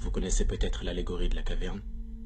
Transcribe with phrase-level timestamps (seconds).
[0.00, 1.82] Vous connaissez peut-être l'allégorie de la caverne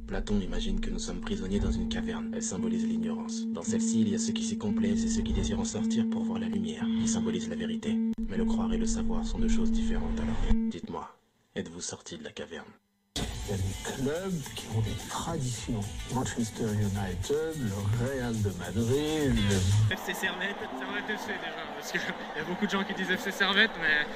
[0.06, 2.30] Platon imagine que nous sommes prisonniers dans une caverne.
[2.34, 3.46] Elle symbolise l'ignorance.
[3.46, 6.04] Dans celle-ci, il y a ceux qui s'y complaisent et ceux qui désirent en sortir
[6.10, 7.96] pour voir la lumière, qui symbolise la vérité.
[8.28, 10.54] Mais le croire et le savoir sont deux choses différentes alors.
[10.70, 11.18] Dites-moi,
[11.56, 12.68] êtes-vous sorti de la caverne?
[13.16, 15.80] Il y a des clubs qui ont des traditions.
[16.14, 19.92] Manchester United, le Real de Madrid, le...
[19.92, 23.30] FC Servette, Servette FC déjà, parce qu'il y a beaucoup de gens qui disent FC
[23.30, 24.06] Servette, mais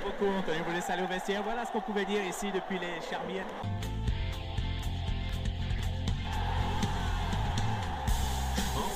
[0.00, 0.58] beaucoup, Anthony.
[0.66, 1.42] Vous laissez aller au vestiaire.
[1.44, 3.46] Voilà ce qu'on pouvait dire ici depuis les Charmières.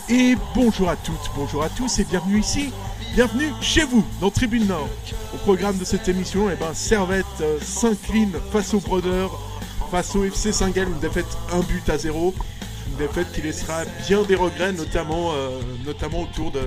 [0.09, 2.71] Et bonjour à toutes, bonjour à tous et bienvenue ici,
[3.15, 4.89] bienvenue chez vous, dans Tribune Nord.
[5.33, 9.31] Au programme de cette émission, eh ben, Servette euh, s'incline face aux Brothers,
[9.91, 12.35] face au FC Saint-Gall, une défaite 1 but à 0.
[12.91, 16.61] Une défaite qui laissera bien des regrets, notamment, euh, notamment autour de,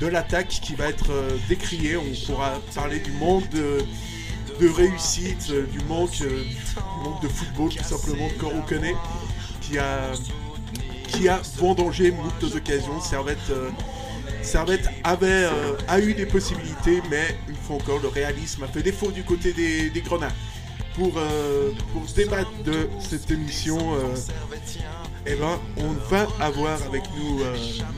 [0.00, 1.96] de l'attaque qui va être euh, décriée.
[1.96, 3.78] On pourra parler du manque de,
[4.60, 8.94] réussite, euh, du manque, euh, du manque de football, tout simplement, de Coro Koné,
[9.60, 10.12] qui a
[11.08, 12.98] qui a vendangé moult occasions.
[13.00, 13.52] Servette,
[14.40, 15.46] Servette avait,
[15.86, 19.52] a eu des possibilités, mais une fois encore, le réalisme a fait défaut du côté
[19.52, 20.32] des, des Grenats.
[20.94, 24.14] Pour, euh, pour débattre de cette émission, euh,
[25.26, 27.54] eh ben, on va avoir avec nous euh,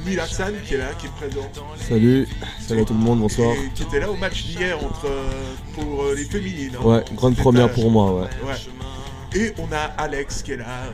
[0.07, 1.49] Mil Hassan qui est là, qui est présent.
[1.89, 2.29] Salut,
[2.61, 3.53] salut à tout le monde, bonsoir.
[3.53, 6.77] Et qui était là au match d'hier entre euh, pour les féminines.
[6.81, 6.85] hein.
[6.87, 8.29] Ouais, grande première pour moi, ouais.
[8.47, 9.41] Ouais.
[9.41, 10.85] Et on a Alex qui est là,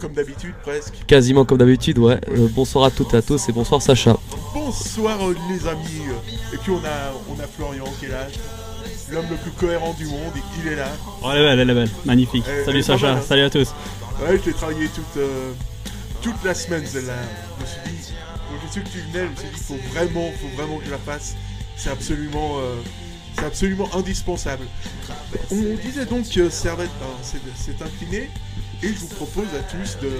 [0.00, 0.96] comme d'habitude presque.
[1.06, 2.20] Quasiment comme d'habitude, ouais.
[2.54, 4.18] Bonsoir à toutes et à tous et bonsoir Sacha.
[4.52, 5.18] Bonsoir
[5.50, 6.02] les amis.
[6.52, 8.26] Et puis on a, on a Florian qui est là,
[9.12, 10.88] l'homme le plus cohérent du monde, et il est là.
[11.22, 12.44] Oh, elle est belle, elle est belle, magnifique.
[12.48, 13.24] Elle- Salut Sacha, mal, hein.
[13.26, 13.68] salut à tous.
[14.20, 15.52] Ouais, je l'ai travaillé toute, euh,
[16.22, 17.14] toute la semaine celle-là.
[17.58, 18.12] Je me suis dit,
[18.48, 20.86] quand j'ai su que tu venais, je me suis dit, faut vraiment, faut vraiment que
[20.86, 21.34] je la fasse.
[21.76, 22.74] C'est absolument, euh,
[23.36, 24.64] c'est absolument indispensable.
[25.52, 26.90] On disait donc que Servette
[27.22, 28.30] s'est s'est incliné,
[28.82, 30.10] et je vous propose à tous de,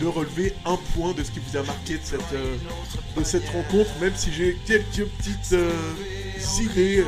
[0.00, 2.56] de relever un point de ce qui vous a marqué de cette, euh,
[3.18, 5.70] de cette rencontre, même si j'ai quelques petites euh,
[6.60, 7.00] idées.
[7.00, 7.04] euh.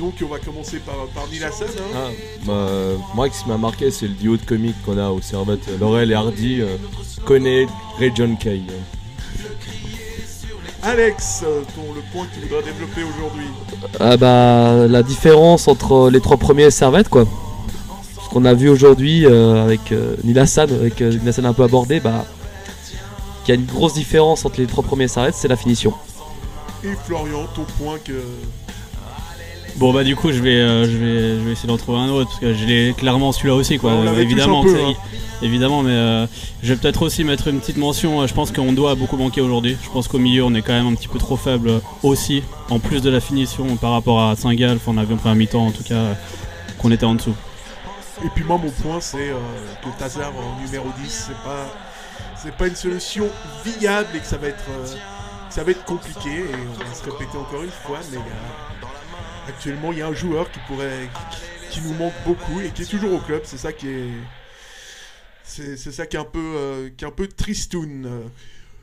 [0.00, 1.94] Donc on va commencer par, par Neil Hassan, hein.
[1.94, 2.08] Ah,
[2.46, 2.66] bah,
[3.14, 5.68] moi, ce qui m'a marqué, c'est le duo de comiques qu'on a au Servette.
[5.68, 6.76] euh, Laurel et Hardy, euh,
[7.26, 7.66] connaît
[7.98, 8.62] Ray John Kay.
[10.82, 11.44] Alex,
[11.74, 13.44] ton, le point que tu voudrais développer aujourd'hui.
[14.00, 17.26] Ah bah, la différence entre les trois premiers Servette, quoi.
[18.24, 21.52] Ce qu'on a vu aujourd'hui euh, avec euh, Neil Hassan, avec euh, Neil Hassan un
[21.52, 22.24] peu abordé, bah,
[23.44, 25.92] qu'il y a une grosse différence entre les trois premiers Servette, c'est la finition.
[26.82, 28.22] Et Florian, ton point que.
[29.80, 32.10] Bon bah du coup je vais, euh, je vais, je vais essayer d'en trouver un
[32.10, 33.92] autre parce que je l'ai clairement celui-là aussi quoi.
[33.92, 34.92] On l'avait tous évidemment, un peu, hein.
[35.40, 36.26] évidemment, mais euh,
[36.62, 38.20] je vais peut-être aussi mettre une petite mention.
[38.20, 39.78] euh, Je pense qu'on doit beaucoup manquer aujourd'hui.
[39.82, 42.42] Je pense qu'au milieu on est quand même un petit peu trop faible euh, aussi,
[42.68, 44.76] en plus de la finition par rapport à Saint-Gall.
[44.76, 46.12] Enfin, on a vu en première mi-temps en tout cas euh,
[46.78, 47.34] qu'on était en dessous.
[48.22, 49.34] Et puis moi, mon point, c'est euh,
[49.82, 51.66] que Tazar en numéro 10, c'est pas.
[52.36, 53.26] C'est pas une solution
[53.64, 54.64] viable et que ça va être.
[54.68, 54.84] euh,
[55.48, 58.28] que ça va être compliqué et on va se répéter encore une fois, mais il
[58.28, 58.69] y a-
[59.50, 61.08] actuellement il y a un joueur qui pourrait.
[61.70, 64.10] qui, nous manque beaucoup et qui est toujours au club, c'est ça qui est.
[65.44, 68.08] C'est ça qui est un peu, euh, qui est un peu tristoun.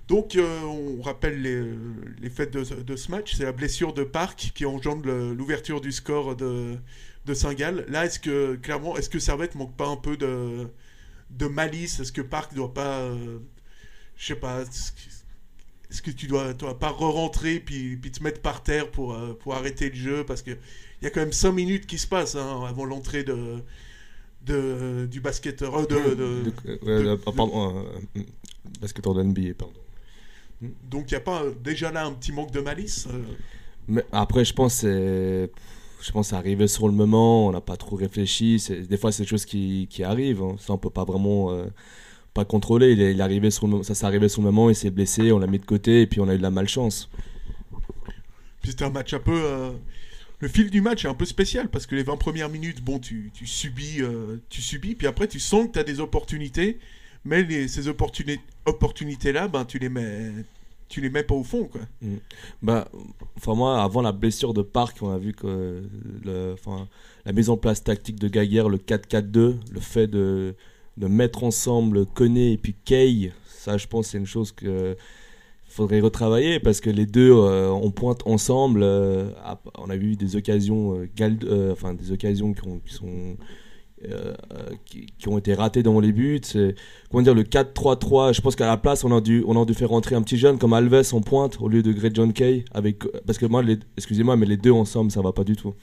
[0.07, 1.63] Donc, euh, on rappelle les,
[2.21, 3.35] les faits de, ce match.
[3.35, 6.77] C'est la blessure de Park qui engendre l'ouverture du score de,
[7.25, 7.85] de Saint-Gall.
[7.89, 10.67] Là, est-ce que, clairement, est-ce que Servette manque pas un peu de,
[11.31, 11.99] de malice?
[11.99, 12.99] Est-ce que Park doit pas.
[12.99, 13.39] euh,
[14.17, 14.63] je sais pas.
[15.89, 19.33] Est-ce que, tu dois, dois pas re-rentrer puis, puis te mettre par terre pour, euh,
[19.39, 20.23] pour arrêter le jeu?
[20.25, 20.57] Parce qu'il
[21.01, 23.63] y a quand même 5 minutes qui se passent hein, avant l'entrée de,
[24.45, 25.75] de, du basketteur.
[25.75, 26.53] euh, de, de- De-
[26.89, 28.21] euh, de- euh, pardon, euh,
[28.81, 29.73] basketteur de NBA, pardon.
[30.89, 33.23] donc, il n'y a pas euh, déjà là un petit manque de malice euh,
[33.87, 35.49] Mais après, je pense que.
[35.99, 38.59] Je pense arrivé sur le moment, on n'a pas trop réfléchi.
[38.59, 40.43] c'est- Des fois, c'est des choses qui, qui arrivent.
[40.43, 40.55] hein.
[40.59, 41.65] Ça, on peut pas vraiment euh,
[42.37, 42.91] pas contrôler.
[42.91, 44.75] Il est, il est arrivé sur le, moment- ça s'est arrivé sur le moment, il
[44.75, 47.09] s'est blessé, on l'a mis de côté et puis on a eu de la malchance.
[48.61, 49.33] Puis c'était un match un peu.
[49.43, 49.71] euh,
[50.39, 52.99] Le fil du match est un peu spécial parce que les 20 premières minutes, bon,
[52.99, 56.77] tu, tu subis, euh, tu subis, puis après tu sens que tu as des opportunités,
[57.25, 60.31] mais les- ces opportuni- opportunités-là, ben, tu les mets.
[60.89, 61.81] Tu les mets pas au fond, quoi.
[62.61, 62.87] Bah,
[63.35, 65.83] enfin moi, avant la blessure de Park, on a vu que
[66.23, 66.87] le, enfin,
[67.25, 70.55] la mise en place tactique de Gaguerre, le 4-4-2, le fait de,
[70.97, 74.95] de mettre ensemble Koné et puis Kay, ça je pense c'est une chose que
[75.69, 78.81] faudrait retravailler parce que les deux euh, on pointe ensemble.
[78.83, 79.29] euh,
[79.77, 81.07] on a eu des occasions, euh,
[81.43, 83.37] euh, enfin des occasions qui, ont-
[85.17, 86.39] qui ont été ratées dans les buts.
[87.09, 88.33] Comment dire le 4-3-3.
[88.33, 90.37] Je pense qu'à la place on a dû on a dû faire rentrer un petit
[90.37, 93.63] jeune comme Alves en pointe au lieu de Greg John Kay avec parce que moi
[93.97, 95.73] excusez-moi mais les deux ensemble ça va pas du tout.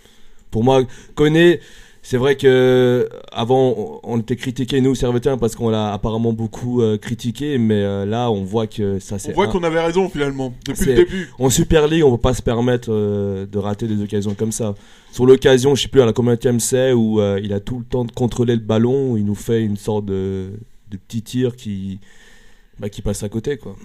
[0.51, 0.83] Pour moi
[1.15, 1.61] Koné
[2.07, 6.99] c'est vrai que avant on était critiqué nous Servetien parce qu'on l'a apparemment beaucoup euh,
[6.99, 9.33] critiqué, mais euh, là on voit que ça On c'est.
[9.33, 11.31] voit un- qu'on avait raison finalement, depuis le début.
[11.39, 14.75] En Super League, on peut pas se permettre euh, de rater des occasions comme ça.
[15.13, 17.85] Sur l'occasion, je sais plus à la combienième c'est où euh, il a tout le
[17.87, 20.51] temps de contrôler le ballon, où il nous fait une sorte de,
[20.91, 22.01] de petit tir qui
[22.79, 23.77] bah, qui passe à côté quoi.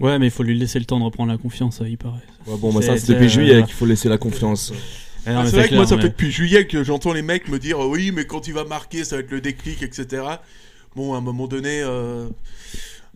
[0.00, 2.18] Ouais, mais il faut lui laisser le temps de reprendre la confiance, il paraît.
[2.46, 4.72] Ouais, bon, bah, ça c'est depuis juillet euh, qu'il faut laisser la confiance.
[5.26, 7.48] Eh Ah, c'est vrai que moi, ça mais- fait depuis juillet que j'entends les mecs
[7.48, 10.22] me dire euh, oui, mais quand il va marquer, ça va être le déclic, etc.
[10.96, 12.26] Bon, à un moment donné, euh,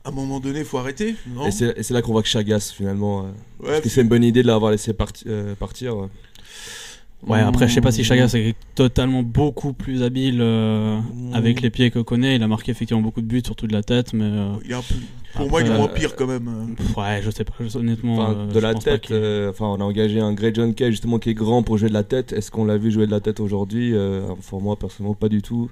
[0.04, 1.46] à un moment donné, faut arrêter, non?
[1.48, 3.24] Et c'est là qu'on voit que Chagas finalement.
[3.26, 6.08] euh, Ouais, Est-ce que c'est une bonne idée de l'avoir laissé parti- euh, partir ouais.
[7.26, 11.34] Ouais, après, je sais pas si Chagas est totalement beaucoup plus habile euh, Mmh.
[11.34, 12.36] avec les pieds que connaît.
[12.36, 14.24] Il a marqué effectivement beaucoup de buts, surtout de la tête, mais.
[14.24, 14.94] euh, Il est un peu-
[15.32, 16.48] Pour Après, moi, il est moins pire quand même.
[16.48, 16.74] euh.
[16.74, 18.18] pff, ouais, je sais pas, je- honnêtement.
[18.18, 20.90] Enfin, euh, de je la tête, euh, enfin, on a engagé un Grey John Kay
[20.90, 22.32] justement qui est grand pour jouer de la tête.
[22.32, 25.42] Est-ce qu'on l'a vu jouer de la tête aujourd'hui Euh, Pour moi, personnellement, pas du
[25.42, 25.68] tout.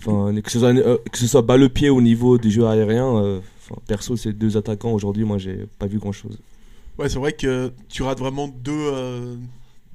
[0.00, 2.66] Enfin, que ce soit, euh, que ce soit bas le pied au niveau du jeu
[2.66, 3.40] aérien, euh,
[3.88, 6.38] perso, ces deux attaquants aujourd'hui, moi, j'ai pas vu grand chose.
[6.98, 9.34] Ouais, c'est vrai que tu rates vraiment deux, euh,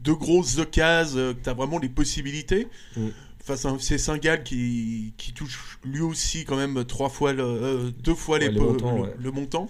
[0.03, 2.67] deux grosses occasions, euh, tu as vraiment les possibilités.
[2.97, 3.07] Mm.
[3.43, 7.43] Face à un FC Saint-Gall qui, qui touche lui aussi quand même trois fois le,
[7.43, 9.13] euh, deux fois Ouais, les les po- montants, le, ouais.
[9.19, 9.69] le montant.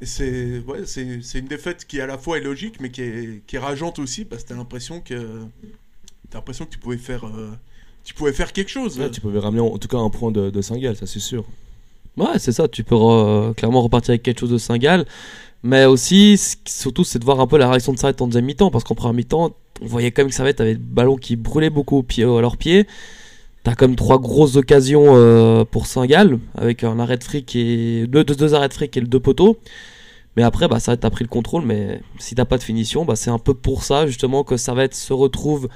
[0.00, 3.02] Et c'est ouais, c'est c'est une défaite qui à la fois est logique mais qui
[3.02, 5.40] est, qui est rageante aussi parce que tu as l'impression que
[6.30, 7.50] t'as l'impression que tu pouvais faire euh,
[8.04, 8.98] tu pouvais faire quelque chose.
[8.98, 11.20] Ouais, tu pouvais ramener en, en tout cas un point de, de Saint-Gall, ça c'est
[11.20, 11.44] sûr.
[12.16, 15.06] Ouais, c'est ça, tu peux re- clairement repartir avec quelque chose de Saint-Gall.
[15.64, 18.70] Mais aussi, surtout, c'est de voir un peu la réaction de Servette en deuxième mi-temps.
[18.70, 21.70] Parce qu'en première mi-temps, on voyait quand même que Servette avait le ballon qui brûlait
[21.70, 22.86] beaucoup au pied, à leurs pieds.
[23.62, 28.68] T'as comme trois grosses occasions euh, pour Saint-Gall, avec un arrêt fric et deux, arrêts
[28.68, 29.58] de fric et le deux poteaux.
[30.36, 31.64] Mais après, bah, Servette a pris le contrôle.
[31.64, 34.94] Mais si t'as pas de finition, bah, c'est un peu pour ça justement que Servette
[34.94, 35.70] se retrouve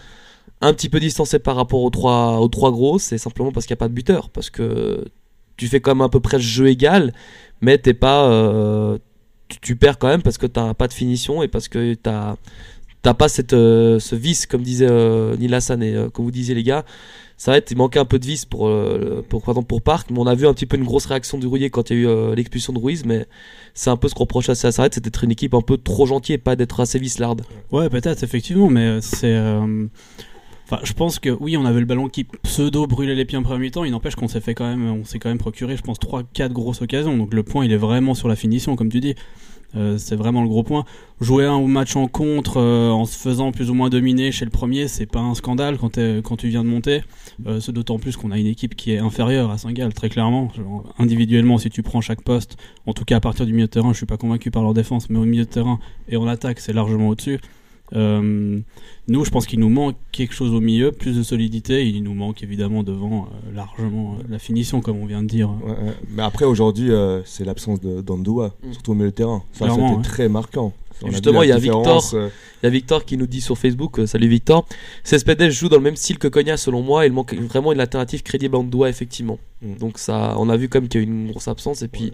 [0.61, 2.99] un petit peu distancé par rapport aux trois, aux trois gros.
[2.99, 4.29] C'est simplement parce qu'il n'y a pas de buteur.
[4.29, 5.07] Parce que
[5.57, 7.15] tu fais quand même à peu près le jeu égal,
[7.63, 8.99] mais t'es pas, euh,
[9.49, 12.37] tu, perds quand même parce que t'as pas de finition et parce que t'as
[13.03, 16.31] t'as pas cette, euh, ce vice comme disait euh, Neil Hassan et euh, comme vous
[16.31, 16.85] disiez les gars.
[17.37, 20.19] Ça va être, il manquait un peu de vice pour, euh, pour, pour Parc, mais
[20.19, 22.11] on a vu un petit peu une grosse réaction du Rouillet quand il y a
[22.11, 23.27] eu l'expulsion de Ruiz, mais
[23.75, 26.05] c'est un peu ce qu'on reproche à Servette, c'est d'être une équipe un peu trop
[26.05, 27.43] gentille et pas d'être assez vicelarde.
[27.71, 29.41] Ouais, peut-être, effectivement, mais c'est.
[30.71, 33.43] Enfin, je pense que oui, on avait le ballon qui pseudo brûlait les pieds en
[33.43, 33.85] premier mi-temps.
[33.85, 36.53] Il n'empêche qu'on s'est fait quand même, on s'est quand même procuré, je pense, 3-4
[36.53, 37.17] grosses occasions.
[37.17, 39.15] Donc le point, il est vraiment sur la finition, comme tu dis.
[39.77, 40.85] Euh, c'est vraiment le gros point.
[41.23, 44.51] Jouer un match en contre euh, en se faisant plus ou moins dominer chez le
[44.51, 47.03] premier, c'est pas un scandale quand tu viens de monter.
[47.47, 50.51] Euh, c'est d'autant plus qu'on a une équipe qui est inférieure à Saint-Gall, très clairement.
[50.55, 53.73] Genre, individuellement, si tu prends chaque poste, en tout cas à partir du milieu de
[53.73, 55.79] terrain, je suis pas convaincu par leur défense, mais au milieu de terrain
[56.09, 57.39] et en attaque, c'est largement au-dessus.
[57.95, 58.61] Euh,
[59.09, 61.87] nous, je pense qu'il nous manque quelque chose au milieu, plus de solidité.
[61.89, 65.51] Il nous manque évidemment devant euh, largement euh, la finition, comme on vient de dire.
[65.65, 65.95] Ouais, ouais.
[66.11, 68.73] Mais après, aujourd'hui, euh, c'est l'absence d'Andoua, Mm.
[68.73, 69.43] surtout au milieu de terrain.
[69.53, 70.05] Ça, Clairement, c'était ouais.
[70.05, 70.73] très marquant.
[71.01, 72.11] On Justement, il y a Victor.
[72.15, 72.29] euh,
[72.63, 74.67] Il y a Victor qui nous dit sur Facebook, euh, salut Victor,
[75.05, 78.25] Cespedes joue dans le même style que Cogna selon moi, il manque vraiment une alternative
[78.25, 79.39] crédible à Ndoua effectivement.
[79.63, 79.75] Mm.
[79.77, 82.13] Donc ça, on a vu comme qu'il y a eu une grosse absence et puis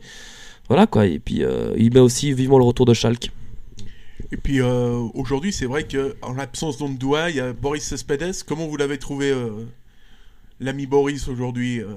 [0.69, 1.06] voilà quoi.
[1.06, 3.31] Et puis euh, il met aussi vivement le retour de Schalke.
[4.32, 8.43] Et puis euh, aujourd'hui, c'est vrai que en l'absence d'Ondoua, il y a Boris Cespedes.
[8.46, 9.50] Comment vous l'avez trouvé euh,
[10.61, 11.94] l'ami Boris aujourd'hui euh?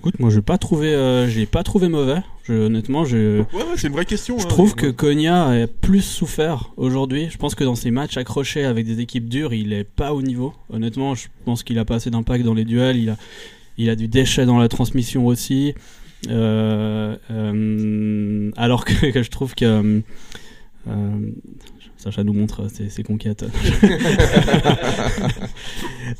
[0.00, 2.20] Écoute, moi, je n'ai pas trouvé, euh, j'ai pas trouvé mauvais.
[2.42, 4.38] Je, honnêtement, je, Ouais, ouais, c'est une vraie question.
[4.38, 4.48] je hein.
[4.48, 7.30] trouve que Konya a plus souffert aujourd'hui.
[7.30, 10.20] Je pense que dans ses matchs accrochés avec des équipes dures, il est pas au
[10.20, 10.52] niveau.
[10.68, 12.98] Honnêtement, je pense qu'il a pas assez d'impact dans les duels.
[12.98, 13.16] Il a,
[13.78, 15.72] il a du déchet dans la transmission aussi.
[16.28, 17.16] Alors
[18.84, 20.02] que, que je trouve que
[20.88, 21.30] euh,
[21.96, 23.44] Sacha nous montre ses, ses conquêtes.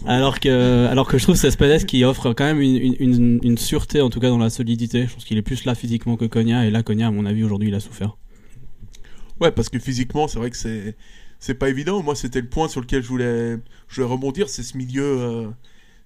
[0.07, 2.97] alors que, alors que je trouve que c'est Cespedes qui offre quand même une, une,
[3.01, 5.07] une, une sûreté, en tout cas dans la solidité.
[5.07, 6.67] Je pense qu'il est plus là physiquement que Konya.
[6.67, 8.17] Et là, Konya, à mon avis, aujourd'hui, il a souffert.
[9.41, 10.97] Ouais, parce que physiquement, c'est vrai que c'est
[11.41, 12.03] c'est pas évident.
[12.03, 15.03] Moi, c'était le point sur lequel je voulais je voulais rebondir, c'est ce milieu.
[15.05, 15.49] euh,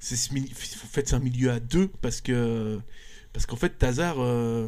[0.01, 2.79] c'est ce mili- En fait, c'est un milieu à deux parce que
[3.33, 4.67] parce qu'en fait, Tazar, euh,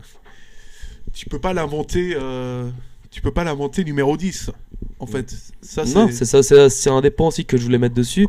[1.13, 2.15] tu peux pas l'inventer.
[3.11, 4.51] Tu peux pas l'inventer numéro 10.
[4.99, 7.79] En fait, ça non, c'est ça, c'est c'est un des points aussi que je voulais
[7.79, 8.27] mettre dessus.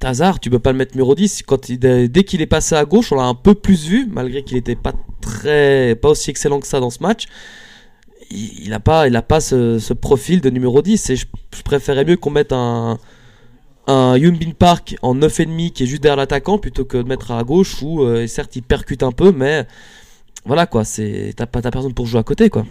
[0.00, 1.42] Tazar, tu peux pas le mettre numéro 10.
[1.44, 4.42] Quand il- dès qu'il est passé à gauche, on l'a un peu plus vu, malgré
[4.42, 7.24] qu'il était pas très, pas aussi excellent que ça dans ce match.
[8.30, 11.08] Il, il a pas, il a pas ce, ce profil de numéro 10.
[11.10, 11.26] Et je,
[11.56, 12.98] je préférais mieux qu'on mette un,
[13.86, 17.30] un Yoon Bin Park en 9,5 qui est juste derrière l'attaquant plutôt que de mettre
[17.30, 19.66] à gauche où, euh, certes, il percute un peu, mais
[20.44, 22.66] voilà quoi, c'est, t'as pas, t'as personne pour jouer à côté quoi.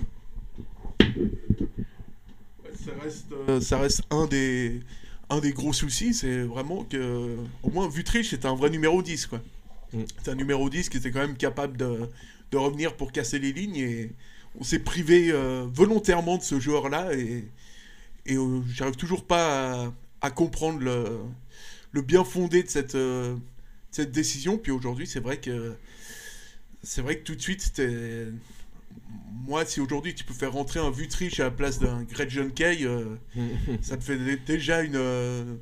[3.47, 4.81] Ça reste, ça reste un des
[5.29, 9.27] un des gros soucis, c'est vraiment que, au moins, Vutriche c'était un vrai numéro 10,
[9.27, 9.41] quoi.
[9.93, 10.03] Mm.
[10.23, 12.09] C'est un numéro 10 qui était quand même capable de,
[12.51, 14.11] de revenir pour casser les lignes et
[14.59, 17.45] on s'est privé euh, volontairement de ce joueur-là et,
[18.25, 21.19] et euh, j'arrive toujours pas à, à comprendre le,
[21.91, 23.35] le bien fondé de cette, euh,
[23.91, 24.57] cette décision.
[24.57, 25.75] Puis aujourd'hui, c'est vrai que
[26.83, 28.27] c'est vrai que tout de suite, c'était
[29.47, 32.51] moi, si aujourd'hui tu peux faire rentrer un Vutriche à la place d'un Greg John
[32.51, 33.15] Kay, euh,
[33.81, 35.55] ça te fait dé- déjà une euh,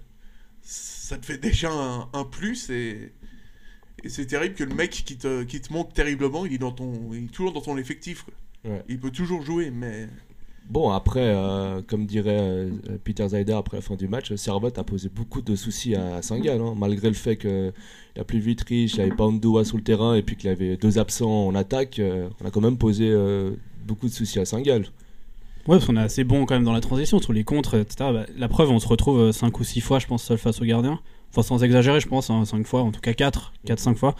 [0.62, 3.12] ça te fait déjà un, un plus et,
[4.04, 6.72] et c'est terrible que le mec qui te, qui te manque terriblement il est dans
[6.72, 8.34] ton il est toujours dans ton effectif quoi.
[8.72, 8.84] Ouais.
[8.90, 10.08] il peut toujours jouer mais
[10.68, 12.72] Bon, après, euh, comme dirait euh,
[13.04, 16.60] Peter Zeider après la fin du match, Servette a posé beaucoup de soucis à Saint-Gall,
[16.60, 17.36] hein, malgré le fait
[18.16, 20.50] qu'il a plus vite riche, il avait pas Ndoua sur le terrain et puis qu'il
[20.50, 23.52] avait deux absents en attaque, euh, on a quand même posé euh,
[23.86, 24.84] beaucoup de soucis à Saint-Gall.
[25.68, 28.12] Ouais, parce qu'on est assez bon quand même dans la transition, sur les contres, etc.
[28.14, 30.66] Bah, la preuve, on se retrouve 5 ou 6 fois, je pense, seul face au
[30.66, 31.00] gardien.
[31.32, 34.16] Enfin, sans exagérer, je pense, 5 fois, en tout cas 4, 4-5 fois.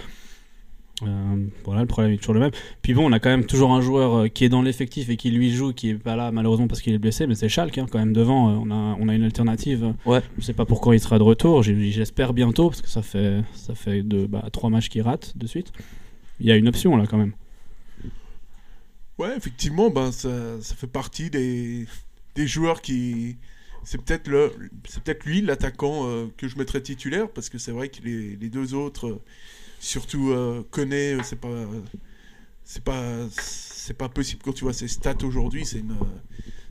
[1.04, 2.52] Euh, voilà, le problème est toujours le même.
[2.82, 5.18] Puis bon, on a quand même toujours un joueur euh, qui est dans l'effectif et
[5.18, 7.78] qui lui joue, qui est pas là malheureusement parce qu'il est blessé, mais c'est Schalke
[7.78, 8.50] hein, quand même devant.
[8.50, 9.94] euh, on, a, on a une alternative.
[10.06, 10.22] Ouais.
[10.38, 11.64] Je sais pas pourquoi il sera de retour.
[11.64, 15.48] J'espère bientôt parce que ça fait ça fait de bah, trois matchs qu'il rate de
[15.48, 15.74] suite.
[16.40, 17.34] Il y a une option là quand même.
[19.18, 20.30] ouais effectivement ben ça,
[20.62, 21.86] ça fait partie des,
[22.36, 23.38] des joueurs qui
[23.84, 24.52] c'est peut-être le
[24.88, 28.36] c'est peut-être lui l'attaquant euh, que je mettrais titulaire parce que c'est vrai que les,
[28.36, 29.22] les deux autres euh,
[29.80, 31.66] surtout euh, connaît euh, c'est pas
[32.64, 35.96] c'est pas c'est pas possible quand tu vois ses stats aujourd'hui c'est une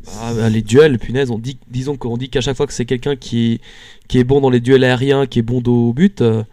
[0.06, 2.84] Ah, bah, les duels, punaise, on dit, disons qu'on dit qu'à chaque fois que c'est
[2.84, 3.60] quelqu'un qui,
[4.08, 6.44] qui est bon dans les duels aériens, qui est bon dos au but, euh,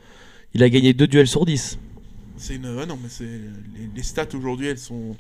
[0.53, 1.77] il a gagné deux duels sur 10.
[2.37, 2.77] C'est une.
[2.81, 3.23] ah non, mais c'est.
[3.23, 5.15] Les, les stats aujourd'hui, elles sont.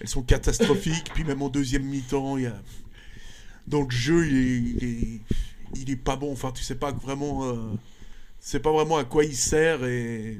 [0.00, 1.10] Elles sont catastrophiques.
[1.14, 2.60] Puis même en deuxième mi-temps, il y a.
[3.66, 4.58] Dans le jeu, il est.
[4.58, 5.20] Il est,
[5.82, 6.32] il est pas bon.
[6.32, 7.44] Enfin, tu sais pas vraiment.
[7.44, 7.56] Euh,
[8.40, 9.84] c'est pas vraiment à quoi il sert.
[9.84, 10.38] Et.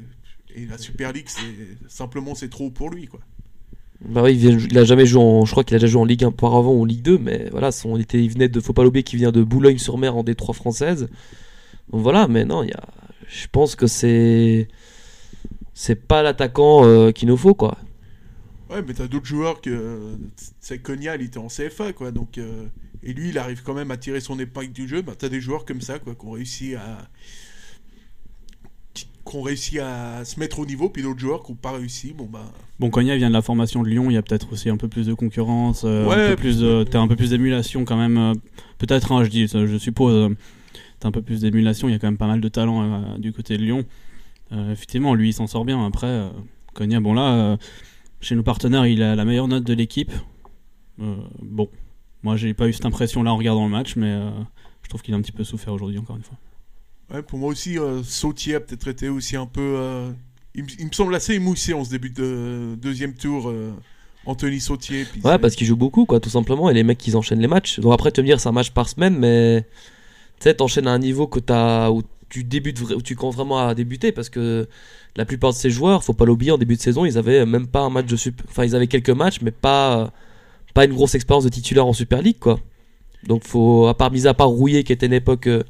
[0.54, 1.78] Et la Super League, c'est.
[1.88, 3.20] Simplement, c'est trop pour lui, quoi.
[4.04, 6.24] Bah oui, il, a jamais joué en, je crois qu'il a déjà joué en Ligue
[6.24, 8.72] 1 auparavant ou en Ligue 2, mais voilà, son, il, était, il venait de, faut
[8.72, 11.08] pas l'oublier, qui vient de Boulogne-sur-Mer en Détroit française.
[11.92, 12.82] Donc voilà, mais non, il y a,
[13.28, 14.66] je pense que c'est,
[15.72, 17.78] c'est pas l'attaquant euh, qu'il nous faut, quoi.
[18.70, 20.16] Ouais, mais t'as d'autres joueurs que.
[20.60, 22.10] C'est Konya, il était en CFA, quoi.
[22.10, 22.38] Donc.
[22.38, 22.66] euh,
[23.02, 25.02] Et lui, il arrive quand même à tirer son épingle du jeu.
[25.02, 27.08] Bah, t'as des joueurs comme ça, quoi, qui ont réussi à.
[29.24, 32.12] Qui ont réussi à se mettre au niveau, puis d'autres joueurs qui n'ont pas réussi.
[32.12, 32.44] Bon, bah.
[32.80, 34.88] Bon, Cognac vient de la formation de Lyon, il y a peut-être aussi un peu
[34.88, 38.18] plus de concurrence, euh, Ouais, un peu plus t'as un peu plus d'émulation quand même.
[38.18, 38.34] euh,
[38.78, 40.34] peut-être, hein, je dis, je suppose, euh,
[40.98, 41.88] t'as un peu plus d'émulation.
[41.88, 43.84] Il y a quand même pas mal de talent du côté de Lyon.
[44.50, 45.84] Effectivement, lui, il s'en sort bien.
[45.86, 46.28] Après,
[46.74, 47.56] Cognac, bon là,
[48.20, 50.12] chez nos partenaires, il a la meilleure note de l'équipe.
[50.98, 51.68] Bon,
[52.22, 54.20] moi, j'ai pas eu cette impression-là en regardant le match, mais
[54.82, 56.36] je trouve qu'il a un petit peu souffert aujourd'hui, encore une fois.
[57.12, 59.60] Ouais, pour moi aussi, euh, Sautier a peut-être été aussi un peu.
[59.60, 60.10] euh,
[60.54, 63.70] il, me- il me semble assez émoussé en ce début de deuxième tour, euh,
[64.24, 65.04] Anthony Sautier.
[65.04, 67.48] puis Ouais, parce qu'il joue beaucoup, quoi, tout simplement, et les mecs, ils enchaînent les
[67.48, 67.80] matchs.
[67.80, 69.62] Donc après, tu vas me dire, c'est un match par semaine, mais
[70.38, 73.66] tu sais, t'enchaînes à un niveau que t'as, où tu débutes, où tu comptes vraiment
[73.66, 74.66] à débuter, parce que
[75.16, 77.66] la plupart de ces joueurs, faut pas l'oublier, en début de saison, ils avaient même
[77.66, 80.12] pas un match de super, enfin, ils avaient quelques matchs, mais pas,
[80.72, 82.58] pas une grosse expérience de titulaire en Super League, quoi.
[83.24, 85.62] Donc faut, à part, mis à part Rouillé, qui était une époque euh,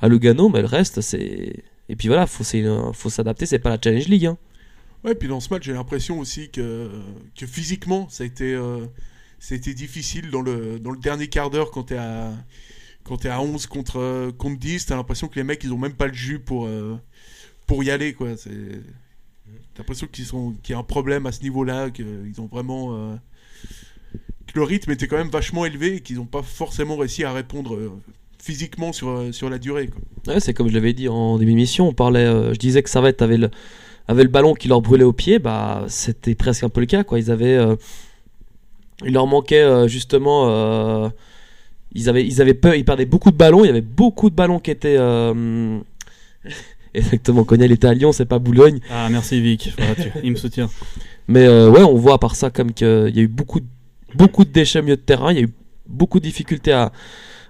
[0.00, 2.44] à Lugano, mais le reste, c'est, et puis voilà, faut,
[2.92, 4.38] faut s'adapter, c'est pas la Challenge League, hein.
[5.02, 6.90] Ouais, puis dans ce match, j'ai l'impression aussi que,
[7.34, 8.84] que physiquement, ça a été, euh,
[9.38, 12.32] ça a été difficile dans le, dans le dernier quart d'heure quand t'es à,
[13.02, 14.86] quand t'es à 11 contre, euh, contre 10.
[14.86, 16.68] T'as l'impression que les mecs, ils ont même pas le jus pour,
[17.66, 18.28] pour y aller, quoi.
[18.36, 18.50] T'as
[19.78, 23.18] l'impression qu'ils sont, qu'il y a un problème à ce niveau-là, qu'ils ont vraiment.
[24.52, 27.32] Que le rythme était quand même vachement élevé et qu'ils n'ont pas forcément réussi à
[27.32, 27.90] répondre euh,
[28.42, 29.90] physiquement sur, euh, sur la durée.
[30.26, 32.90] Ouais, c'est comme je l'avais dit en début d'émission, on parlait, euh, je disais que
[32.90, 33.50] Servette avait le,
[34.08, 37.04] avait le ballon qui leur brûlait au pied, bah c'était presque un peu le cas
[37.04, 37.18] quoi.
[37.18, 37.76] Ils avaient, euh,
[39.04, 41.08] il leur manquait euh, justement, euh,
[41.92, 44.34] ils avaient, ils avaient peur, ils perdaient beaucoup de ballons, il y avait beaucoup de
[44.34, 45.78] ballons qui étaient, euh,
[46.94, 50.30] exactement, Cognac il était à Lyon, c'est pas Boulogne, Ah, merci Vic, Voilà, tu- il
[50.32, 50.70] me soutient.
[51.28, 53.66] mais euh, ouais, on voit à part ça comme qu'il y a eu beaucoup, de-
[54.14, 55.52] beaucoup de déchets au milieu de terrain, il y a eu
[55.86, 56.92] beaucoup de difficultés à,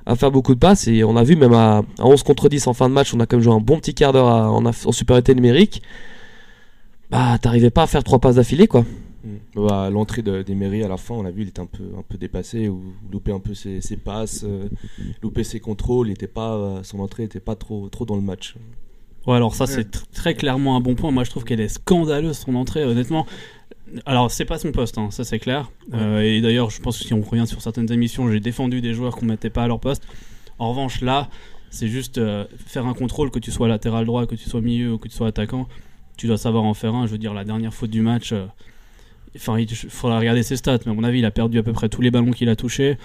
[0.07, 2.67] à faire beaucoup de passes et on a vu même à, à 11 contre 10
[2.67, 4.65] en fin de match, on a quand même joué un bon petit quart d'heure en,
[4.65, 5.83] en supériorité numérique.
[7.11, 8.83] Bah, t'arrivais pas à faire trois passes d'affilée quoi.
[9.25, 9.67] Mm.
[9.67, 12.03] Bah, L'entrée de- d'Emery à la fin, on a vu, il était un peu, un
[12.09, 12.81] peu dépassé, ou
[13.13, 14.69] loupé un peu ses, ses passes, euh,
[15.23, 18.23] loupé ses contrôles, il était pas, euh, son entrée n'était pas trop, trop dans le
[18.23, 18.55] match.
[19.27, 21.11] Ouais, alors ça, c'est tr- très clairement un bon point.
[21.11, 23.27] Moi, je trouve qu'elle est scandaleuse, son entrée, honnêtement.
[24.07, 25.71] Alors, c'est pas son poste, hein, ça c'est clair.
[25.95, 28.95] Euh, et d'ailleurs, je pense que si on revient sur certaines émissions, j'ai défendu des
[28.95, 30.03] joueurs qu'on mettait pas à leur poste.
[30.59, 31.29] En revanche, là,
[31.73, 34.95] C'est juste euh, faire un contrôle, que tu sois latéral droit, que tu sois milieu
[34.95, 35.69] ou que tu sois attaquant.
[36.17, 37.07] Tu dois savoir en faire un.
[37.07, 38.47] Je veux dire, la dernière faute du match, euh,
[39.37, 41.73] enfin, il faudra regarder ses stats, mais à mon avis, il a perdu à peu
[41.73, 42.97] près tous les ballons qu'il a touchés.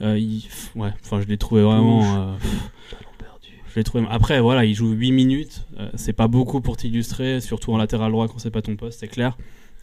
[0.00, 0.42] Il-
[0.74, 2.34] ouais, enfin, je l'ai trouvé vraiment.
[3.68, 4.06] je l'ai trouvé.
[4.10, 5.66] Après, voilà, il joue 8 minutes.
[5.94, 9.08] c'est pas beaucoup pour t'illustrer, surtout en latéral droit quand c'est pas ton poste, c'est
[9.08, 9.36] clair.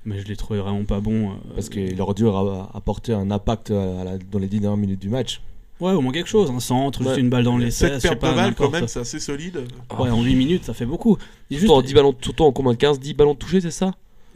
[0.06, 1.30] Mais je l'ai trouvé vraiment pas bon.
[1.30, 4.78] euh, Parce qu'il aurait dû ra- apporter un impact à la- dans les 10 dernières
[4.78, 5.42] minutes du match.
[5.80, 7.20] Ouais, au moins quelque chose, un centre, juste Ouais.
[7.20, 9.00] une balle dans les Cette 16, je sais perte pas, de balle, quand même, c'est
[9.00, 9.62] assez solide.
[9.98, 11.14] Ouais, en 8 minutes, ça fait beaucoup.
[11.14, 11.18] En
[11.56, 13.92] juste- 10 ballons, surtout en combien 15, 10 ballons touchés, c'est ça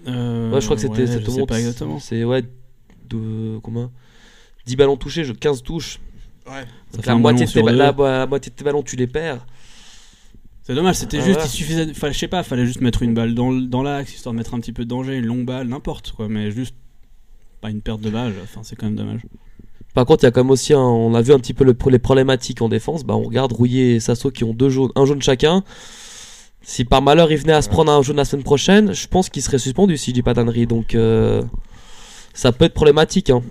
[0.08, 2.00] Euh, Ouais, je crois que c'était ouais, cette pas exactement.
[2.00, 2.44] C'est ouais,
[3.10, 3.90] de combien
[4.68, 6.00] 10 ballons touchés, je- 15 touches.
[6.48, 6.62] Ouais.
[6.92, 9.08] Ça Donc fait la moitié, de tes, la, la moitié de tes ballons, tu les
[9.08, 9.46] perds.
[10.68, 13.14] C'est dommage, c'était Ah, juste, il suffisait, fallait, je sais pas, fallait juste mettre une
[13.14, 15.68] balle dans, dans l'axe, histoire de mettre un petit peu de danger, une longue balle,
[15.68, 16.74] n'importe quoi, mais juste
[17.62, 19.22] pas une perte de balle, enfin c'est quand même dommage.
[19.94, 21.64] Par contre, il y a quand même aussi, un- on a vu un petit peu
[21.64, 23.04] le- les problématiques en défense.
[23.04, 25.64] Bah, on regarde Rouillet et Sasso qui ont deux jaunes, un jaune chacun.
[26.64, 29.30] Si par malheur il venait à se prendre un jaune la semaine prochaine, je pense
[29.30, 30.66] qu'il serait suspendu si je dis pas d'ânerie.
[30.66, 31.44] Donc euh,
[32.34, 33.30] ça peut être problématique.
[33.30, 33.44] Hein.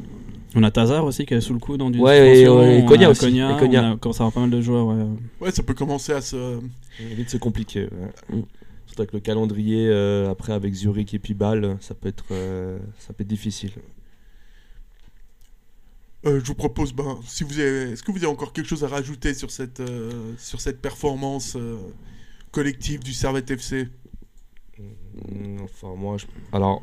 [0.54, 2.84] On a Tazar aussi qui est sous le coup dans du Ouais, et, euh, et
[2.84, 3.82] Konya aussi, et Konya.
[3.90, 5.04] on a commencé à avoir pas mal de joueurs, ouais.
[5.40, 6.60] Ouais, ça peut commencer à se.
[7.00, 7.88] Vite, c'est compliqué.
[8.30, 8.36] ouais.
[8.38, 8.42] Mm.
[8.86, 12.78] Surtout avec le calendrier, euh, après avec Zurich et puis Bâle, ça peut être, euh,
[12.98, 13.72] ça peut être difficile.
[16.26, 18.84] Euh, je vous propose, ben, si vous avez, est-ce que vous avez encore quelque chose
[18.84, 21.76] à rajouter sur cette, euh, sur cette performance euh,
[22.50, 23.88] collective du Servette FC
[24.78, 26.26] Mm, Enfin, moi, je...
[26.52, 26.82] alors,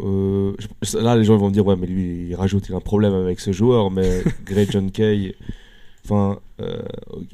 [0.00, 0.52] euh,
[1.00, 3.14] là, les gens vont me dire, ouais, mais lui, il rajoute, il a un problème
[3.14, 5.34] avec ce joueur, mais Gray John Kay,
[6.04, 6.82] enfin, euh,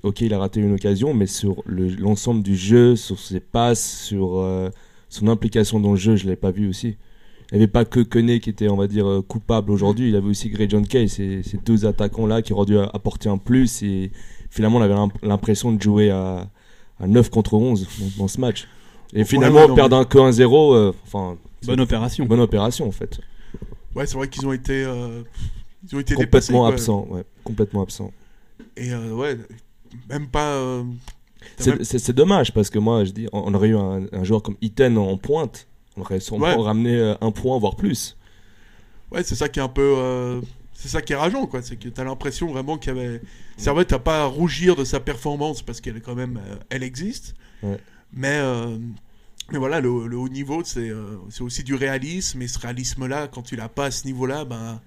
[0.02, 4.02] ok, il a raté une occasion, mais sur le- l'ensemble du jeu, sur ses passes,
[4.04, 4.70] sur euh,
[5.08, 6.96] son implication dans le jeu, je l'ai pas vu aussi.
[7.50, 10.28] Il n'y avait pas que Koné qui était, on va dire, coupable aujourd'hui, il avait
[10.28, 14.10] aussi Gray John Kay, ces, ces deux attaquants-là qui auraient dû apporter un plus, et
[14.50, 16.46] finalement, on avait l'im- l'impression de jouer à,
[17.00, 17.86] à 9 contre 11
[18.18, 18.68] dans, dans ce match.
[19.14, 22.24] Et finalement, ouais, non, perdre un que 1-0, euh, enfin, Bonne opération.
[22.26, 23.20] bonne opération en fait.
[23.94, 25.22] Ouais, c'est vrai qu'ils ont été, euh,
[25.88, 26.52] ils ont été dépassés.
[26.52, 26.68] Complètement quoi.
[26.72, 28.12] absent, ouais, complètement absent.
[28.76, 29.36] Et euh, ouais,
[30.08, 30.52] même pas.
[30.52, 30.84] euh,
[31.56, 33.76] t'as C'est même- c'est- c'est dommage parce que moi, je dis, on on aurait eu
[33.76, 35.66] un, un joueur comme Iten en pointe,
[35.96, 36.54] on aurait sûrement Ouais.
[36.54, 38.16] ramené euh, un point, voire plus.
[39.10, 39.94] Ouais, c'est ça qui est un peu.
[39.96, 40.40] euh,
[40.74, 41.62] c'est ça qui est rageant, quoi.
[41.62, 43.20] C'est que t'as l'impression vraiment qu'il y avait.
[43.56, 46.38] Servette n'a pas à rougir de sa performance parce qu'elle est quand même.
[46.46, 47.34] euh, elle existe.
[47.64, 47.78] Ouais.
[48.12, 48.38] Mais.
[49.52, 52.42] Mais voilà, le, le haut niveau, c'est euh, c'est aussi du réalisme.
[52.42, 54.80] Et ce réalisme-là, quand tu l'as pas à ce niveau-là, ben.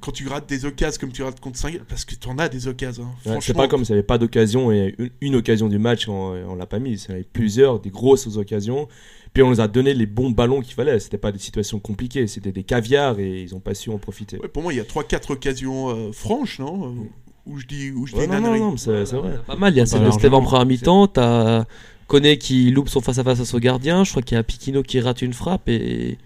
[0.00, 2.48] Quand tu rates des occasions comme tu rates contre 5 parce que tu en as
[2.48, 3.06] des occasions.
[3.24, 3.34] hein.
[3.34, 6.08] Ouais, c'est pas comme s'il n'y avait pas d'occasion et une, une occasion du match,
[6.08, 6.94] on, on l'a pas mis.
[6.94, 8.88] Il y avait plusieurs, des grosses occasions.
[9.32, 10.98] Puis on nous a donné les bons ballons qu'il fallait.
[10.98, 14.38] C'était pas des situations compliquées, c'était des caviars et ils ont pas su en profiter.
[14.40, 16.96] Ouais, pour moi, il y a 3-4 occasions euh, franches, non?
[17.46, 19.38] Où je dis, où je Ouais, dis non, non, non, c'est c'est vrai.
[19.46, 20.10] Pas mal, il y a celle de.
[20.10, 21.64] Steve en première mi-temps, t'as
[22.12, 25.00] Koné qui loupe son face-à-face à son gardien, je crois qu'il y a Pikino qui
[25.00, 26.18] rate une frappe et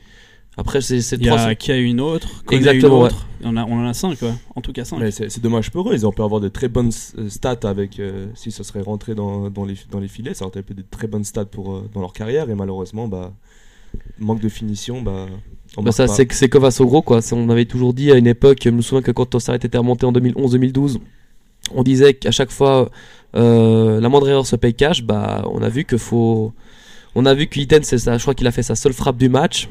[0.57, 3.27] après c'est c'est Il y trois- a qui a une autre, Koné Exactement, une autre.
[3.44, 4.33] En a, on en a 5, ouais.
[4.57, 4.99] En tout cas 5.
[4.99, 8.01] Mais c'est dommage pour eux, ils ont pu avoir de très bonnes euh, stats avec.
[8.01, 10.83] euh, si ça serait rentré dans, dans, les, dans les filets, ça aurait été de
[10.90, 13.33] très bonnes stats pour, euh, dans leur carrière, et malheureusement, bah,
[14.18, 15.27] manque de finition, bah.
[15.77, 18.27] on Bah ça c'est c'est comme à Sogro quoi, on avait toujours dit à une
[18.27, 20.99] époque, je me souviens que quand Tossard était remonté en 2011-2012,
[21.74, 22.90] on disait qu'à chaque fois
[23.35, 26.52] euh, la moindre erreur se paye cash, bah on a vu que faut
[27.14, 29.16] on a vu que Iten c'est ça, je crois qu'il a fait sa seule frappe
[29.16, 29.68] du match.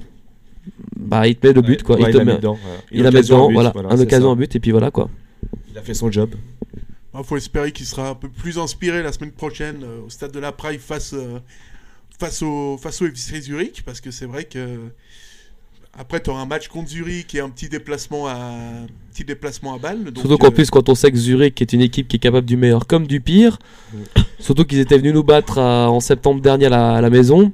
[0.97, 2.57] Bah il te met le but quoi, Ouais, il, il te l'a mis met- dedans,
[2.63, 2.79] voilà.
[2.91, 4.31] il la met dedans, but, voilà, voilà, un occasion ça.
[4.31, 5.09] en but et puis voilà quoi.
[5.71, 6.31] Il a fait son job.
[7.17, 10.31] Il faut espérer qu'il sera un peu plus inspiré la semaine prochaine euh, au stade
[10.31, 11.39] de la Praille face, euh,
[12.19, 14.79] face, au, face au FC Zurich, parce que c'est vrai que
[15.97, 18.51] après tu auras un match contre Zurich et un petit déplacement à,
[19.13, 20.03] petit déplacement à Bâle.
[20.05, 22.19] donc, Surtout qu'en euh, plus, quand on sait que Zurich est une équipe qui est
[22.19, 23.57] capable du meilleur comme du pire,
[24.39, 27.51] surtout qu'ils étaient venus nous battre à- en septembre dernier à la, à la maison.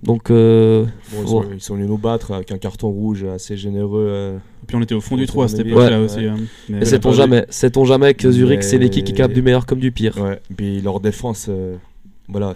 [0.00, 3.56] Donc, euh, Bon, ils, sont, ils sont venus nous battre avec un carton rouge assez
[3.56, 4.06] généreux.
[4.08, 6.18] euh, Et puis on était au fond du trou à cette époque-là aussi.
[6.18, 6.28] Ouais.
[6.28, 6.36] hein.
[6.68, 10.16] Mais- sait-on jamais, que Zurich c'est l'équipe qui est capable du meilleur comme du pire.
[10.18, 10.40] ouais.
[10.56, 11.74] Puis leur défense, euh,
[12.28, 12.54] voilà,